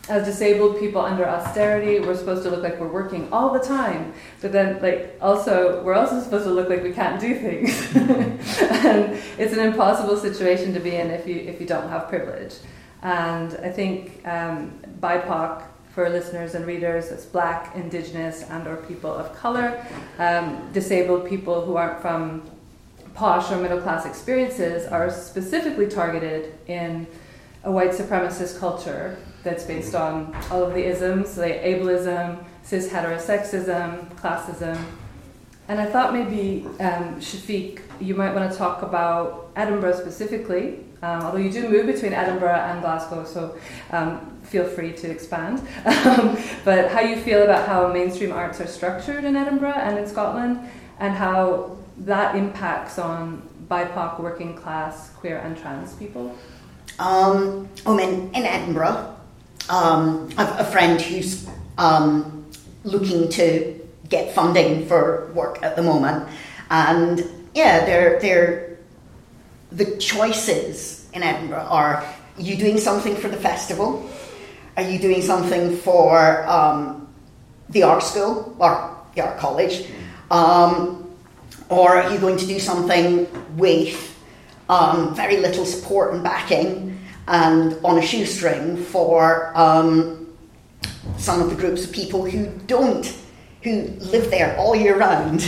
[0.09, 4.15] as disabled people under austerity, we're supposed to look like we're working all the time,
[4.41, 9.21] but then like also we're also supposed to look like we can't do things, and
[9.39, 12.55] it's an impossible situation to be in if you if you don't have privilege.
[13.03, 15.63] And I think um, BIPOC
[15.95, 19.85] for listeners and readers, it's Black, Indigenous, and/or people of color,
[20.19, 22.43] um, disabled people who aren't from
[23.15, 27.05] posh or middle class experiences are specifically targeted in
[27.65, 34.09] a white supremacist culture that's based on all of the isms, like ableism, cis heterosexism,
[34.15, 34.81] classism.
[35.67, 41.23] And I thought maybe, um, Shafiq, you might want to talk about Edinburgh specifically, um,
[41.23, 43.57] although you do move between Edinburgh and Glasgow, so
[43.93, 45.67] um, feel free to expand.
[46.09, 50.07] Um, but how you feel about how mainstream arts are structured in Edinburgh and in
[50.07, 50.59] Scotland,
[51.01, 56.37] and how that impacts on BIPOC, working class, queer, and trans people.
[56.99, 59.15] Um, I'm in, in Edinburgh.
[59.69, 62.47] Um, I've a friend who's um,
[62.85, 63.79] looking to
[64.09, 66.29] get funding for work at the moment,
[66.71, 67.23] and
[67.55, 68.68] yeah, they're they're
[69.73, 72.05] the choices in Edinburgh are:
[72.39, 74.09] you doing something for the festival?
[74.77, 77.09] Are you doing something for um,
[77.71, 79.91] the art school or the art college?
[80.31, 81.11] Um,
[81.69, 84.17] or are you going to do something with
[84.69, 90.29] um, very little support and backing and on a shoestring for um,
[91.17, 93.15] some of the groups of people who don't,
[93.63, 95.47] who live there all year round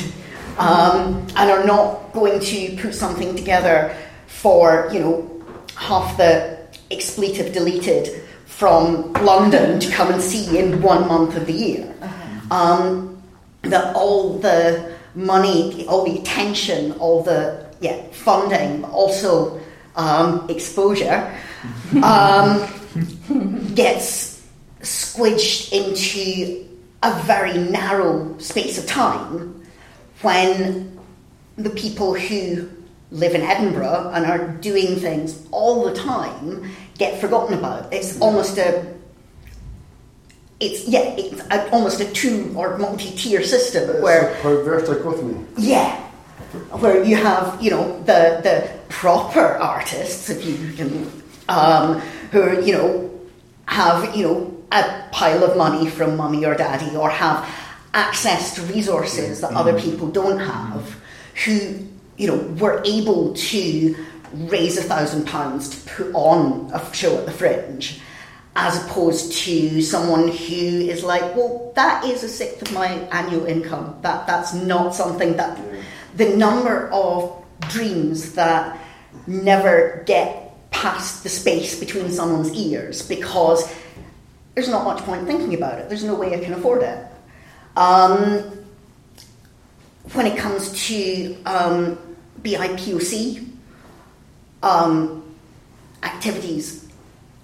[0.58, 3.96] um, and are not going to put something together
[4.30, 5.44] for, you know,
[5.76, 6.58] half the
[6.90, 11.94] expletive deleted from London to come and see in one month of the year.
[12.50, 13.22] Um,
[13.62, 19.60] that all the money, all the attention, all the yeah funding, also
[19.96, 21.36] um, exposure,
[22.02, 22.66] um,
[23.74, 24.46] gets
[24.80, 26.66] squidged into
[27.02, 29.62] a very narrow space of time
[30.22, 30.98] when
[31.56, 32.68] the people who
[33.10, 37.92] live in Edinburgh and are doing things all the time get forgotten about.
[37.92, 38.94] It's almost a
[40.60, 45.44] it's yeah, it's a, almost a two or multi-tier system It's where a perverse dichotomy.
[45.56, 45.96] yeah,
[46.78, 51.10] where you have you know the the proper artists, if you can,
[51.48, 52.00] um,
[52.30, 53.10] who you know
[53.66, 57.48] have you know a pile of money from mummy or daddy, or have
[57.94, 61.00] access to resources that other people don't have,
[61.44, 61.78] who
[62.20, 63.96] you know were able to
[64.34, 68.00] raise a thousand pounds to put on a show at the Fringe.
[68.56, 73.46] As opposed to someone who is like, well, that is a sixth of my annual
[73.46, 73.96] income.
[74.02, 75.58] That that's not something that
[76.16, 78.78] the number of dreams that
[79.26, 83.72] never get past the space between someone's ears because
[84.54, 85.88] there's not much point thinking about it.
[85.88, 87.06] There's no way I can afford it.
[87.76, 88.60] Um,
[90.12, 92.09] when it comes to um,
[92.42, 93.46] BIPOC
[94.62, 95.34] um,
[96.02, 96.88] activities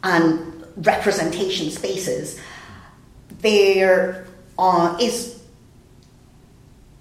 [0.03, 2.41] and representation spaces,
[3.41, 4.27] there
[4.59, 5.43] uh, is,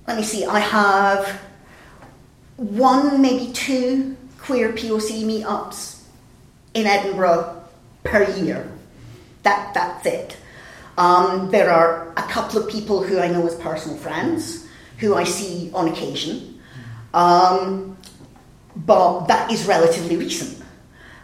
[0.07, 1.41] let me see, I have
[2.57, 6.01] one, maybe two queer POC meetups
[6.73, 7.63] in Edinburgh
[8.03, 8.71] per year.
[9.43, 10.37] That, that's it.
[10.97, 14.65] Um, there are a couple of people who I know as personal friends,
[14.99, 16.54] who I see on occasion,
[17.15, 17.97] um,
[18.75, 20.61] but that is relatively recent.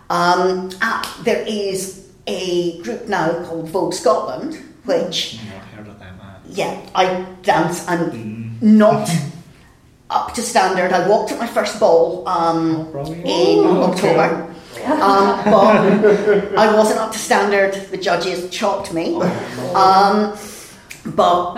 [0.10, 6.00] Um, ah, there is a group now called Vogue Scotland, which Yeah, I've heard of
[6.00, 6.20] them.
[6.22, 9.10] uh, yeah, I dance and not
[10.10, 10.92] up to standard.
[10.92, 13.26] I walked at my first ball um, brilliant.
[13.26, 14.18] in Oh, okay.
[14.18, 14.48] October.
[14.82, 17.74] Um, but I wasn't up to standard.
[17.92, 19.16] The judges chopped me.
[19.76, 20.36] Um,
[21.06, 21.56] but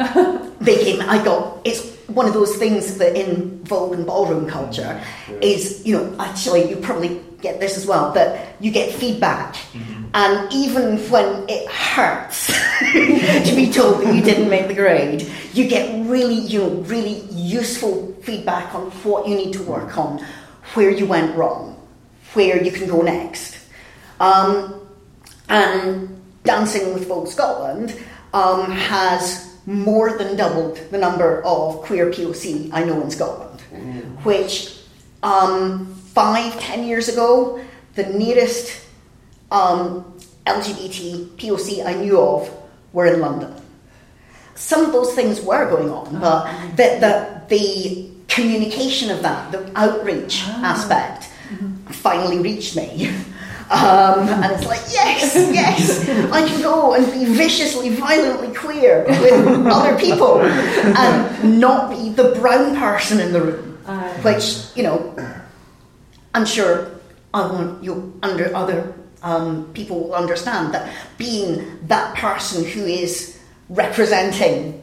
[0.60, 1.02] they came.
[1.02, 1.60] I got.
[1.64, 5.02] It's one of those things that in Vogue and ballroom culture
[5.42, 9.58] is, you know, actually you probably get this as well that you get feedback,
[10.14, 12.48] and even when it hurts
[12.94, 17.22] to be told that you didn't make the grade, you get really, you know, really
[17.32, 20.24] useful feedback on what you need to work on,
[20.74, 21.74] where you went wrong
[22.34, 23.58] where you can go next.
[24.20, 24.88] Um,
[25.50, 27.98] and Dancing with Vogue Scotland
[28.34, 33.62] um, has more than doubled the number of queer POC I know in Scotland,
[34.24, 34.78] which
[35.22, 37.60] um, five, ten years ago,
[37.96, 38.86] the nearest
[39.52, 42.52] um, LGBT POC I knew of
[42.92, 43.54] were in London.
[44.56, 49.72] Some of those things were going on, but the, the, the communication of that, the
[49.76, 51.30] outreach aspect,
[51.90, 53.14] finally reached me.
[53.70, 59.68] Um, and it's like, yes, yes, I can go and be viciously, violently queer with
[59.68, 63.78] other people and not be the brown person in the room.
[63.86, 64.10] Aye.
[64.22, 65.16] Which, you know,
[66.34, 66.92] I'm sure
[67.34, 68.94] I want you under other
[69.24, 73.40] um, people will understand that being that person who is
[73.70, 74.82] representing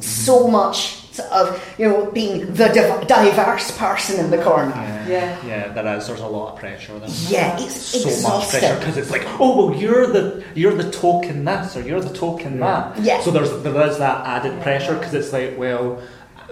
[0.00, 4.72] so much sort of, you know, being the div- diverse person in the corner.
[4.74, 5.08] Yeah.
[5.08, 5.46] Yeah.
[5.46, 6.06] yeah, there is.
[6.06, 6.98] There's a lot of pressure.
[6.98, 10.90] There's Yeah, it's so much pressure because it's like, oh well, you're the you're the
[10.90, 12.98] token this or you're the token that.
[12.98, 13.20] Yeah.
[13.20, 16.00] So there's there is that added pressure because it's like, well,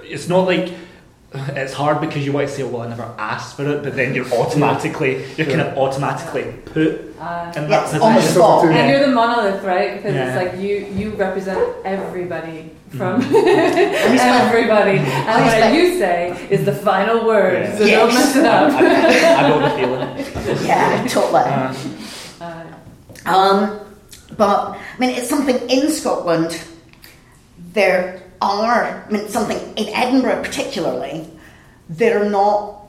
[0.03, 0.73] it's not like
[1.33, 4.15] it's hard because you want to say, well, I never asked for it, but then
[4.15, 8.35] you're automatically you're kind of automatically put Uh, in Yes, that on the position.
[8.43, 8.65] spot.
[8.67, 9.97] and you're the monolith, right?
[9.97, 10.27] Because Yeah.
[10.27, 14.47] it's like you you represent everybody from Mm-hmm.
[14.49, 17.63] everybody, and what you say is the final word.
[17.63, 17.77] Yeah.
[17.79, 18.15] So don't Yes.
[18.15, 18.73] mess it up.
[18.73, 20.67] I, I know the feeling.
[20.67, 21.45] Yeah, totally.
[21.45, 21.73] Uh,
[22.41, 22.65] Uh,
[23.27, 23.59] Um,
[24.37, 26.59] but I mean, it's something in Scotland.
[27.75, 31.29] There are, I mean, something in Edinburgh particularly.
[31.89, 32.89] There are not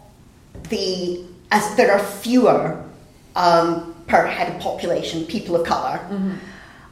[0.69, 2.83] the as there are fewer
[3.35, 5.99] um, per head of population people of color,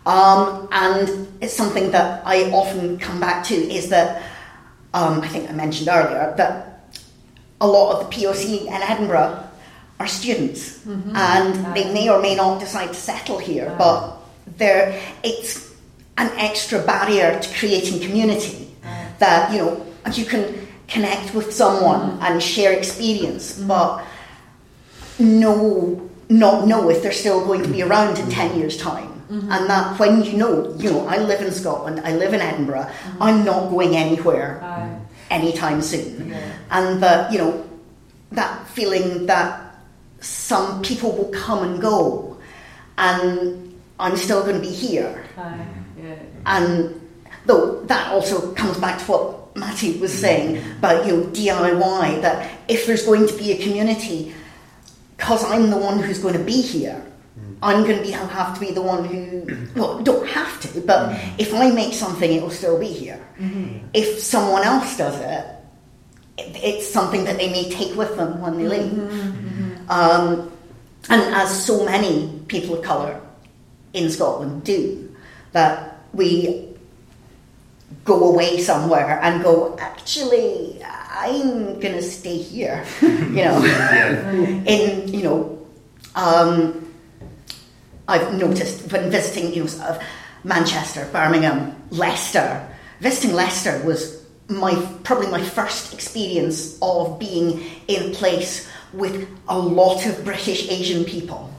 [0.06, 4.24] um, and it's something that I often come back to is that
[4.94, 6.96] um, I think I mentioned earlier that
[7.62, 9.44] a lot of the POC in Edinburgh
[10.00, 10.86] are students,
[11.16, 14.18] and they may or may not decide to settle here, but
[14.58, 15.69] there it's
[16.20, 18.70] an extra barrier to creating community.
[18.84, 19.18] Mm.
[19.20, 23.68] That you know you can connect with someone and share experience, mm.
[23.68, 24.04] but
[25.18, 29.10] know not know if they're still going to be around in ten years' time.
[29.30, 29.52] Mm-hmm.
[29.52, 32.90] And that when you know, you know, I live in Scotland, I live in Edinburgh,
[32.90, 33.22] mm-hmm.
[33.22, 34.58] I'm not going anywhere
[35.30, 36.30] anytime soon.
[36.30, 36.58] Yeah.
[36.72, 37.70] And that, you know,
[38.32, 39.76] that feeling that
[40.20, 42.38] some people will come and go
[42.98, 45.26] and I'm still going to be here.
[46.50, 46.58] Yeah.
[46.58, 47.10] And
[47.46, 52.52] though that also comes back to what Matty was saying about, you know, DIY, that
[52.68, 54.34] if there's going to be a community,
[55.18, 57.04] because I'm the one who's going to be here,
[57.38, 57.58] mm.
[57.62, 59.46] I'm going to be have to be the one who
[59.76, 61.36] well don't have to, but mm.
[61.38, 63.20] if I make something, it will still be here.
[63.38, 63.88] Mm-hmm.
[63.94, 65.46] If someone else does it,
[66.38, 68.92] it, it's something that they may take with them when they leave.
[68.92, 69.20] Mm-hmm.
[69.20, 69.92] Mm-hmm.
[69.92, 70.52] Um,
[71.10, 73.20] and as so many people of colour
[73.94, 75.16] in Scotland do,
[75.54, 76.70] that we
[78.06, 83.64] go away somewhere and go, actually, I'm going to stay here, you know,
[84.68, 85.68] in, you know,
[86.16, 86.94] um,
[88.08, 90.04] I've noticed when visiting, you know, sort of
[90.44, 92.68] Manchester, Birmingham, Leicester,
[93.00, 99.58] visiting Leicester was my probably my first experience of being in a place with a
[99.58, 101.54] lot of British Asian people,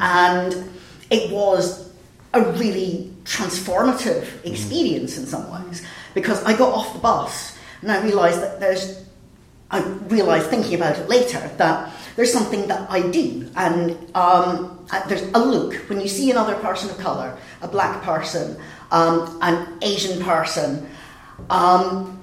[0.00, 0.70] and
[1.10, 1.90] it was
[2.38, 5.84] a really transformative experience in some ways
[6.14, 9.04] because I got off the bus and I realised that there's
[9.70, 15.06] I realised thinking about it later that there's something that I do, and um, uh,
[15.08, 18.56] there's a look when you see another person of colour, a black person,
[18.90, 20.88] um, an Asian person.
[21.50, 22.22] Um,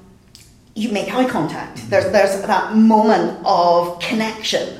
[0.74, 1.88] you make eye contact.
[1.90, 4.80] There's there's that moment of connection.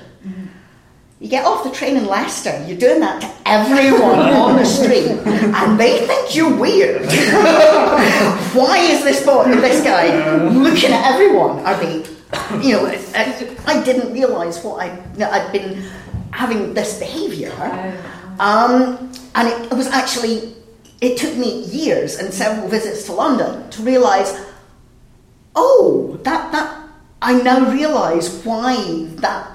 [1.24, 5.08] You get off the train in Leicester, you're doing that to everyone on the street,
[5.08, 7.06] and they think you're weird.
[8.54, 11.60] Why is this boy, this guy looking at everyone?
[11.60, 12.06] Are they,
[12.62, 15.82] you know, I, I didn't realise what I, I'd been
[16.32, 17.54] having this behaviour.
[18.42, 20.54] Um, and it, it was actually,
[21.00, 24.38] it took me years and several visits to London to realise
[25.56, 26.90] oh, that that
[27.22, 29.53] I now realise why that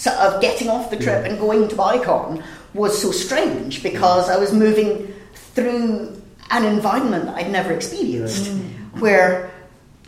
[0.00, 2.42] sort of getting off the trip and going to Bicon
[2.72, 9.00] was so strange because I was moving through an environment that I'd never experienced, mm.
[9.00, 9.50] where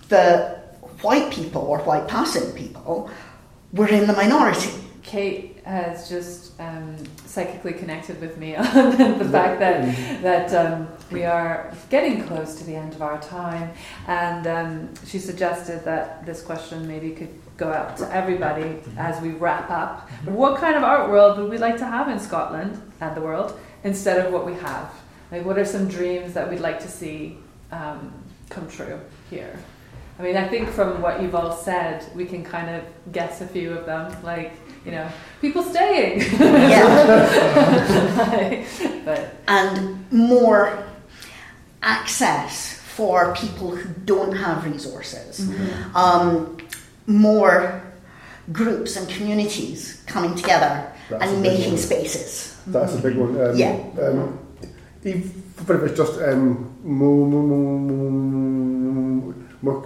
[0.08, 0.58] the
[1.02, 3.10] white people or white passing people
[3.74, 4.70] were in the minority.
[5.02, 11.24] Kate has just um, psychically connected with me on the fact that that um, we
[11.24, 13.70] are getting close to the end of our time,
[14.06, 19.30] and um, she suggested that this question maybe could go out to everybody as we
[19.30, 20.08] wrap up.
[20.24, 23.58] What kind of art world would we like to have in Scotland and the world
[23.84, 24.92] instead of what we have?
[25.30, 27.38] Like, what are some dreams that we'd like to see
[27.70, 28.12] um,
[28.50, 29.00] come true
[29.30, 29.58] here?
[30.18, 33.46] I mean, I think from what you've all said, we can kind of guess a
[33.46, 34.14] few of them.
[34.22, 34.52] Like,
[34.84, 35.08] you know,
[35.40, 36.20] people staying.
[36.40, 36.94] Yeah.
[39.04, 40.84] but and more
[41.82, 45.50] access for people who don't have resources.
[45.94, 46.56] Um,
[47.06, 47.82] more
[48.52, 51.78] groups and communities coming together That's and making one.
[51.78, 52.56] spaces.
[52.66, 53.40] That's a big one.
[53.40, 53.76] Um, Yeah.
[54.00, 54.38] Um,
[55.04, 55.22] even
[55.56, 59.82] if it's just um, more, more, more, more, more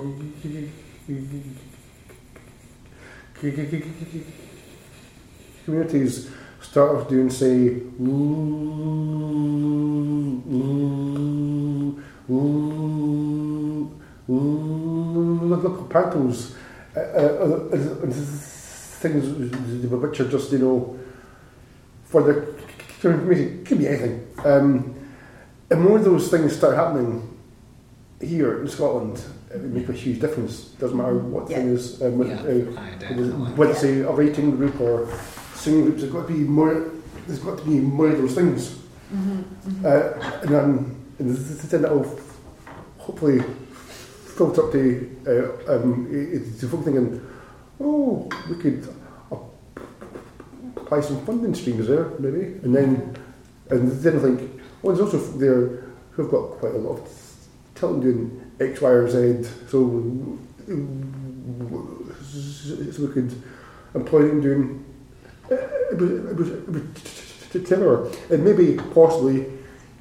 [5.67, 6.31] communities
[6.63, 7.67] start off doing say
[8.01, 8.05] ooh,
[12.31, 13.91] ooh, ooh,
[14.31, 16.55] ooh, look, look pantos,
[16.97, 17.03] uh, uh,
[17.73, 18.11] uh,
[19.03, 19.25] things
[19.91, 20.99] which are just you know
[22.05, 22.55] for the
[23.01, 24.27] community it could be anything.
[24.45, 24.95] Um,
[25.71, 27.29] and more of those things start happening
[28.21, 29.21] here in Scotland,
[29.53, 30.67] it would make a huge difference.
[30.81, 31.57] Doesn't matter what Yeah.
[31.57, 35.09] thing is, um, with, Yeah, uh, whether- whether it's a, a writing group or
[35.67, 36.01] singing groups.
[36.01, 36.93] There's got to be more.
[37.27, 38.79] There's got to be more of those things.
[39.85, 42.21] Uh, and then and then that will
[42.99, 43.41] hopefully
[44.37, 44.85] filter up to
[45.27, 46.07] uh, um,
[46.61, 47.21] to folk thinking,
[47.81, 48.87] oh, we could
[50.77, 53.17] apply some funding streams there, maybe, and then
[53.71, 57.09] and then I think, well, there's also there who've got quite a lot of
[57.75, 60.39] talent doing X, Y, or Z, so
[62.93, 63.35] so we could
[63.95, 64.86] employ them doing
[65.51, 65.55] uh,
[65.93, 66.83] it was, it was, it was
[67.53, 69.47] t- t- clever and maybe possibly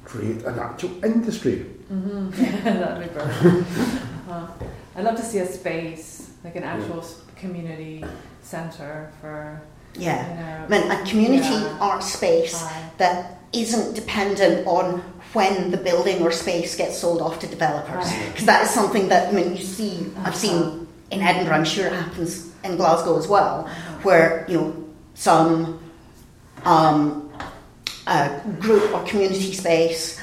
[0.04, 1.66] create an actual industry.
[1.90, 2.32] that'd
[3.02, 3.66] be brilliant.
[4.28, 4.46] Uh,
[4.96, 8.04] I'd love to see a space, like an actual s community
[8.42, 9.60] centre for,
[9.94, 10.28] Yeah.
[10.30, 10.76] you know.
[10.76, 11.78] I mean, a community Yeah.
[11.80, 12.90] art space Aye.
[12.98, 15.00] that isn't dependent on
[15.32, 18.06] when the building or space gets sold off to developers.
[18.06, 18.26] Right.
[18.32, 21.86] Because that is something that I mean, you see, I've seen in Edinburgh, I'm sure
[21.86, 23.68] it happens in Glasgow as well,
[24.02, 24.72] where, you know,
[25.16, 25.80] some
[26.64, 27.28] um,
[28.06, 30.20] uh, group or community space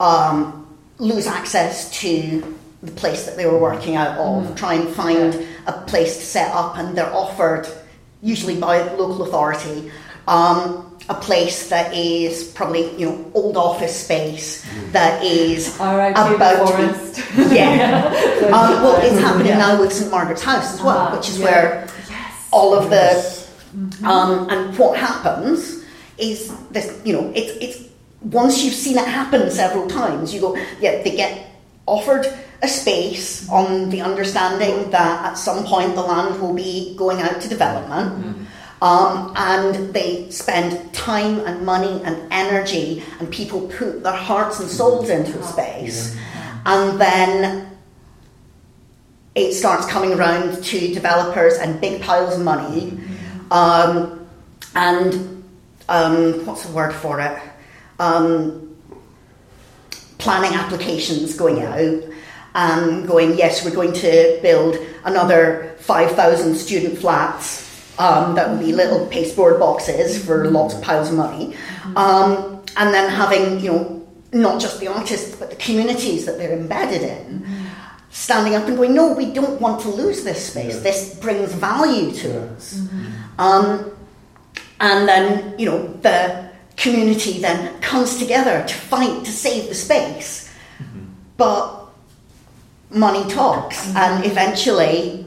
[0.00, 0.66] um,
[0.98, 5.72] lose access to the place that they were working out of, try and find a
[5.82, 7.68] place to set up, and they're offered,
[8.22, 9.92] usually by local authority,
[10.26, 16.34] um, a place that is probably you know old office space that is R.I.P.
[16.34, 17.22] about the to be- forest.
[17.52, 18.12] yeah.
[18.40, 19.58] So um, well, it's happening yeah.
[19.58, 21.44] now with St Margaret's House as well, Ah, which is yeah.
[21.44, 22.48] where Yes.
[22.52, 23.41] all of the
[24.04, 25.84] um, and what happens
[26.18, 27.88] is this, you know, it's, it's
[28.20, 31.50] once you've seen it happen several times, you go, yeah, they get
[31.86, 32.26] offered
[32.62, 37.40] a space on the understanding that at some point the land will be going out
[37.40, 38.24] to development.
[38.24, 38.44] Mm-hmm.
[38.82, 44.68] Um, and they spend time and money and energy, and people put their hearts and
[44.68, 46.18] souls into a space,
[46.66, 47.70] and then
[49.36, 52.98] it starts coming around to developers and big piles of money,
[53.52, 54.26] um,
[54.74, 55.44] and
[55.88, 57.38] um, what's the word for it?
[57.98, 58.74] Um,
[60.16, 62.02] planning applications going out
[62.54, 68.72] and going, yes, we're going to build another 5,000 student flats um, that would be
[68.72, 71.54] little pasteboard boxes for lots of piles of money.
[71.94, 76.58] Um, and then having, you know, not just the artists, but the communities that they're
[76.58, 77.46] embedded in,
[78.12, 80.80] standing up and going, no, we don't want to lose this space.
[80.80, 82.34] This brings value to yeah.
[82.56, 82.74] us.
[82.74, 83.40] Mm-hmm.
[83.40, 83.92] Um,
[84.80, 90.52] and then, you know, the community then comes together to fight to save the space.
[90.78, 91.04] Mm-hmm.
[91.38, 91.86] But
[92.90, 93.96] money talks, mm-hmm.
[93.96, 95.24] and eventually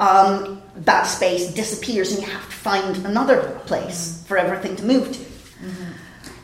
[0.00, 5.12] um, that space disappears, and you have to find another place for everything to move
[5.12, 5.26] to.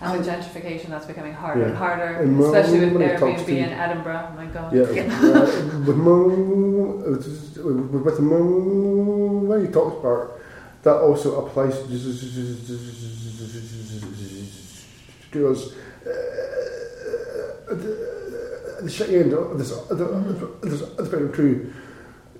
[0.03, 1.69] And with gentrification, that's becoming harder yeah.
[1.69, 4.31] and harder, and especially with Airbnb in Edinburgh.
[4.33, 4.73] Oh my God.
[4.75, 5.05] Yeah, yeah.
[5.23, 5.47] uh,
[5.87, 5.97] with,
[7.65, 10.41] with, with the when you talk about
[10.83, 11.77] that also applies
[15.31, 15.73] to us.
[16.05, 16.17] Uh,
[18.83, 19.71] the shitty end of this,
[20.63, 21.73] this, this bit true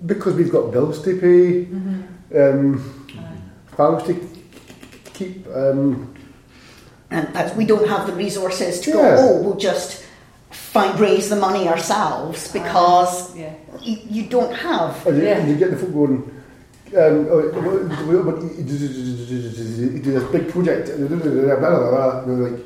[0.05, 2.37] because we've got bills to pay, mm-hmm.
[2.37, 3.07] um,
[3.69, 4.15] farms to
[5.15, 5.47] keep.
[5.47, 6.13] Um,
[7.13, 8.97] and as we don't have the resources to yeah.
[8.97, 10.05] go, oh, we'll just
[10.51, 13.55] find raise the money ourselves because uh, yeah.
[13.81, 15.07] you, you, don't have.
[15.07, 15.47] And you, yeah.
[15.47, 16.29] you get the foot going.
[16.95, 17.25] Um,
[20.03, 21.11] do this big project, and
[22.43, 22.61] like,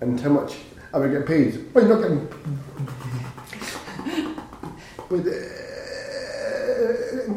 [0.00, 0.54] and how much
[0.92, 1.74] am I getting paid?
[1.74, 2.28] Well, you're not getting
[5.08, 5.32] but uh,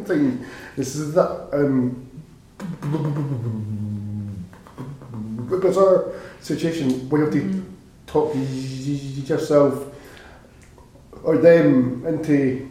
[0.06, 0.46] thing
[0.76, 2.08] this is that um,
[5.48, 6.12] bizarre
[6.42, 7.64] situation where you have to mm.
[8.06, 8.36] talk
[9.30, 9.86] yourself
[11.24, 12.70] or them into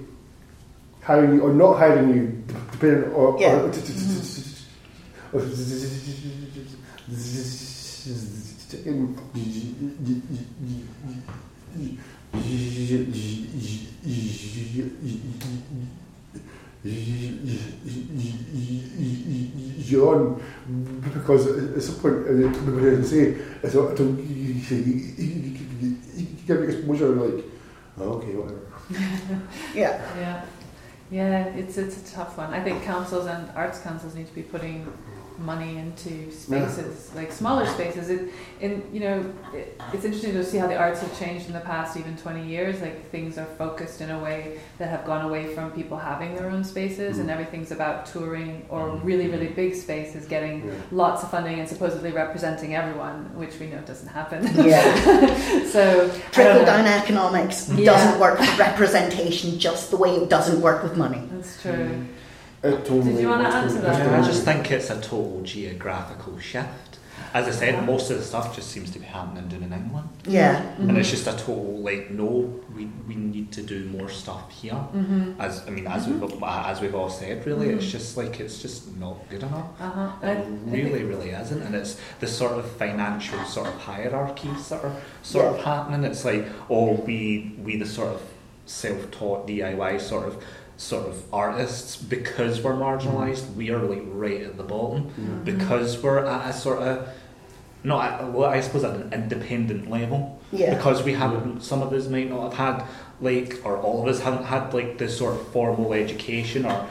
[1.02, 3.38] hiring you or not hiring you, depending on.
[3.38, 3.70] Yeah.
[5.32, 5.40] Or,
[19.86, 20.42] John,
[21.02, 25.58] because at some point, uh, say, I thought, you, you
[26.46, 27.44] get exposure and like,
[27.98, 28.60] oh, okay, whatever.
[29.74, 30.00] yeah.
[30.16, 30.44] Yeah.
[31.08, 32.52] Yeah, it's it's a tough one.
[32.52, 34.92] I think councils and arts councils need to be putting
[35.38, 37.20] money into spaces yeah.
[37.20, 41.00] like smaller spaces it in you know it, it's interesting to see how the arts
[41.00, 44.58] have changed in the past even 20 years like things are focused in a way
[44.78, 47.20] that have gone away from people having their own spaces mm.
[47.20, 49.04] and everything's about touring or mm.
[49.04, 50.72] really really big spaces getting yeah.
[50.90, 56.64] lots of funding and supposedly representing everyone which we know doesn't happen yeah so trickle
[56.64, 57.84] down economics yeah.
[57.84, 62.06] doesn't work with representation just the way it doesn't work with money that's true mm.
[62.62, 62.88] Did
[63.20, 64.12] you want to answer that?
[64.12, 66.98] I just think it's a total geographical shift.
[67.34, 67.80] As I said, yeah.
[67.84, 70.08] most of the stuff just seems to be happening down in England.
[70.24, 70.62] Yeah.
[70.62, 70.88] Mm-hmm.
[70.88, 74.72] And it's just a total like, no, we, we need to do more stuff here.
[74.72, 75.38] Mm-hmm.
[75.38, 76.20] As I mean, as mm-hmm.
[76.20, 77.90] we've as we've all said, really, it's mm-hmm.
[77.90, 79.68] just like it's just not good enough.
[79.80, 80.12] Uh-huh.
[80.22, 81.60] It really, really isn't.
[81.60, 85.58] And it's the sort of financial sort of hierarchies that are sort yeah.
[85.58, 86.04] of happening.
[86.04, 88.22] It's like, oh, we we the sort of
[88.66, 90.42] self-taught DIY sort of
[90.76, 93.54] sort of artists because we're marginalised mm.
[93.54, 95.44] we are like right at the bottom mm.
[95.44, 97.08] because we're at a sort of
[97.82, 100.74] not at, well I suppose at an independent level yeah.
[100.74, 102.88] because we haven't some of us might not have had
[103.20, 106.86] like or all of us haven't had like this sort of formal education or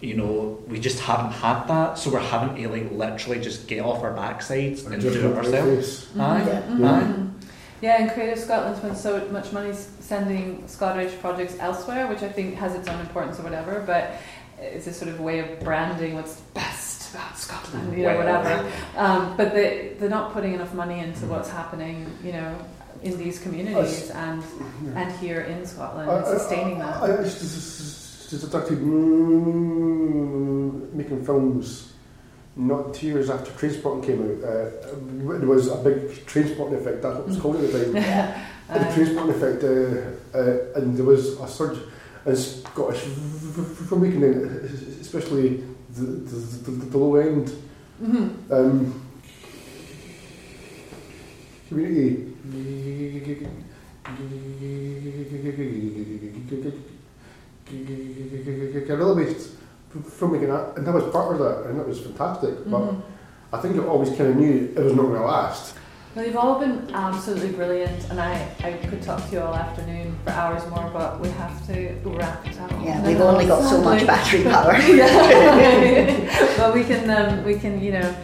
[0.00, 3.80] you know we just haven't had that so we're having to like literally just get
[3.80, 6.20] off our backsides and, and do it ourselves mm-hmm.
[6.20, 6.88] aye, yeah.
[6.88, 7.27] aye.
[7.80, 12.54] Yeah, and Creative Scotland spends so much money sending Scottish projects elsewhere, which I think
[12.56, 14.12] has its own importance or whatever, but
[14.60, 18.70] it's a sort of way of branding what's best about Scotland, you know, whatever.
[18.96, 21.28] Um, but they, they're not putting enough money into mm.
[21.28, 22.58] what's happening, you know,
[23.02, 24.42] in these communities and
[24.96, 27.00] and here in Scotland, and sustaining that.
[27.00, 28.28] I, I, just, just,
[30.94, 31.92] making films
[32.58, 34.70] not two years after Trainspotting came out, uh,
[35.38, 37.92] there was a big Trainspotting effect, that's what it was called at the time.
[38.68, 41.78] the Trainspotting effect, uh, uh, and there was a surge
[42.26, 47.50] in Scottish filmmaking, especially the, the, the, the low end.
[48.02, 48.52] Mm-hmm.
[48.52, 49.02] Um,
[51.68, 52.24] community.
[58.86, 59.57] Guerrilla-based
[59.94, 62.68] filmmaking, and that was part of that, and it was fantastic.
[62.68, 62.94] But
[63.52, 65.74] I think I always kind of knew it was not going to last.
[66.14, 70.18] Well, you've all been absolutely brilliant, and I, I could talk to you all afternoon
[70.24, 72.72] for hours more, but we have to wrap it up.
[72.82, 74.76] Yeah, we've only got so much battery power.
[74.78, 76.54] yeah.
[76.56, 78.16] but we can um, we can you know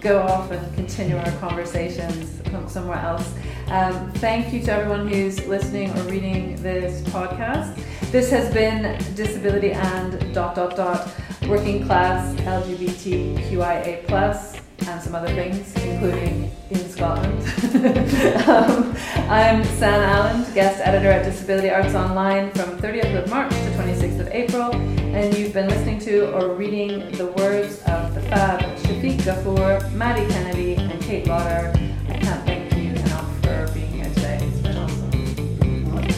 [0.00, 3.32] go off and continue our conversations from somewhere else.
[3.70, 7.78] Um, thank you to everyone who's listening or reading this podcast.
[8.10, 11.14] This has been disability and dot dot dot
[11.46, 17.42] working class LGBTQIA plus and some other things, including in Scotland.
[18.48, 18.96] um,
[19.28, 24.20] I'm San Allen, guest editor at Disability Arts Online from 30th of March to 26th
[24.20, 29.18] of April, and you've been listening to or reading the words of the fab Shafiq
[29.18, 31.70] Ghafoor, Maddie Kennedy, and Kate Lauder.
[32.08, 32.47] I can't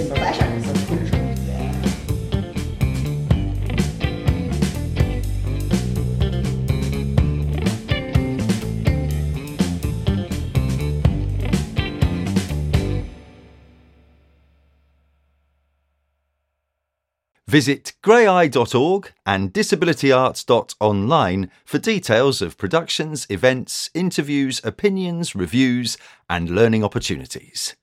[0.00, 0.46] It's been a pleasure.
[17.46, 25.98] Visit graeae.org and disabilityarts.online for details of productions, events, interviews, opinions, reviews,
[26.30, 27.74] and learning opportunities.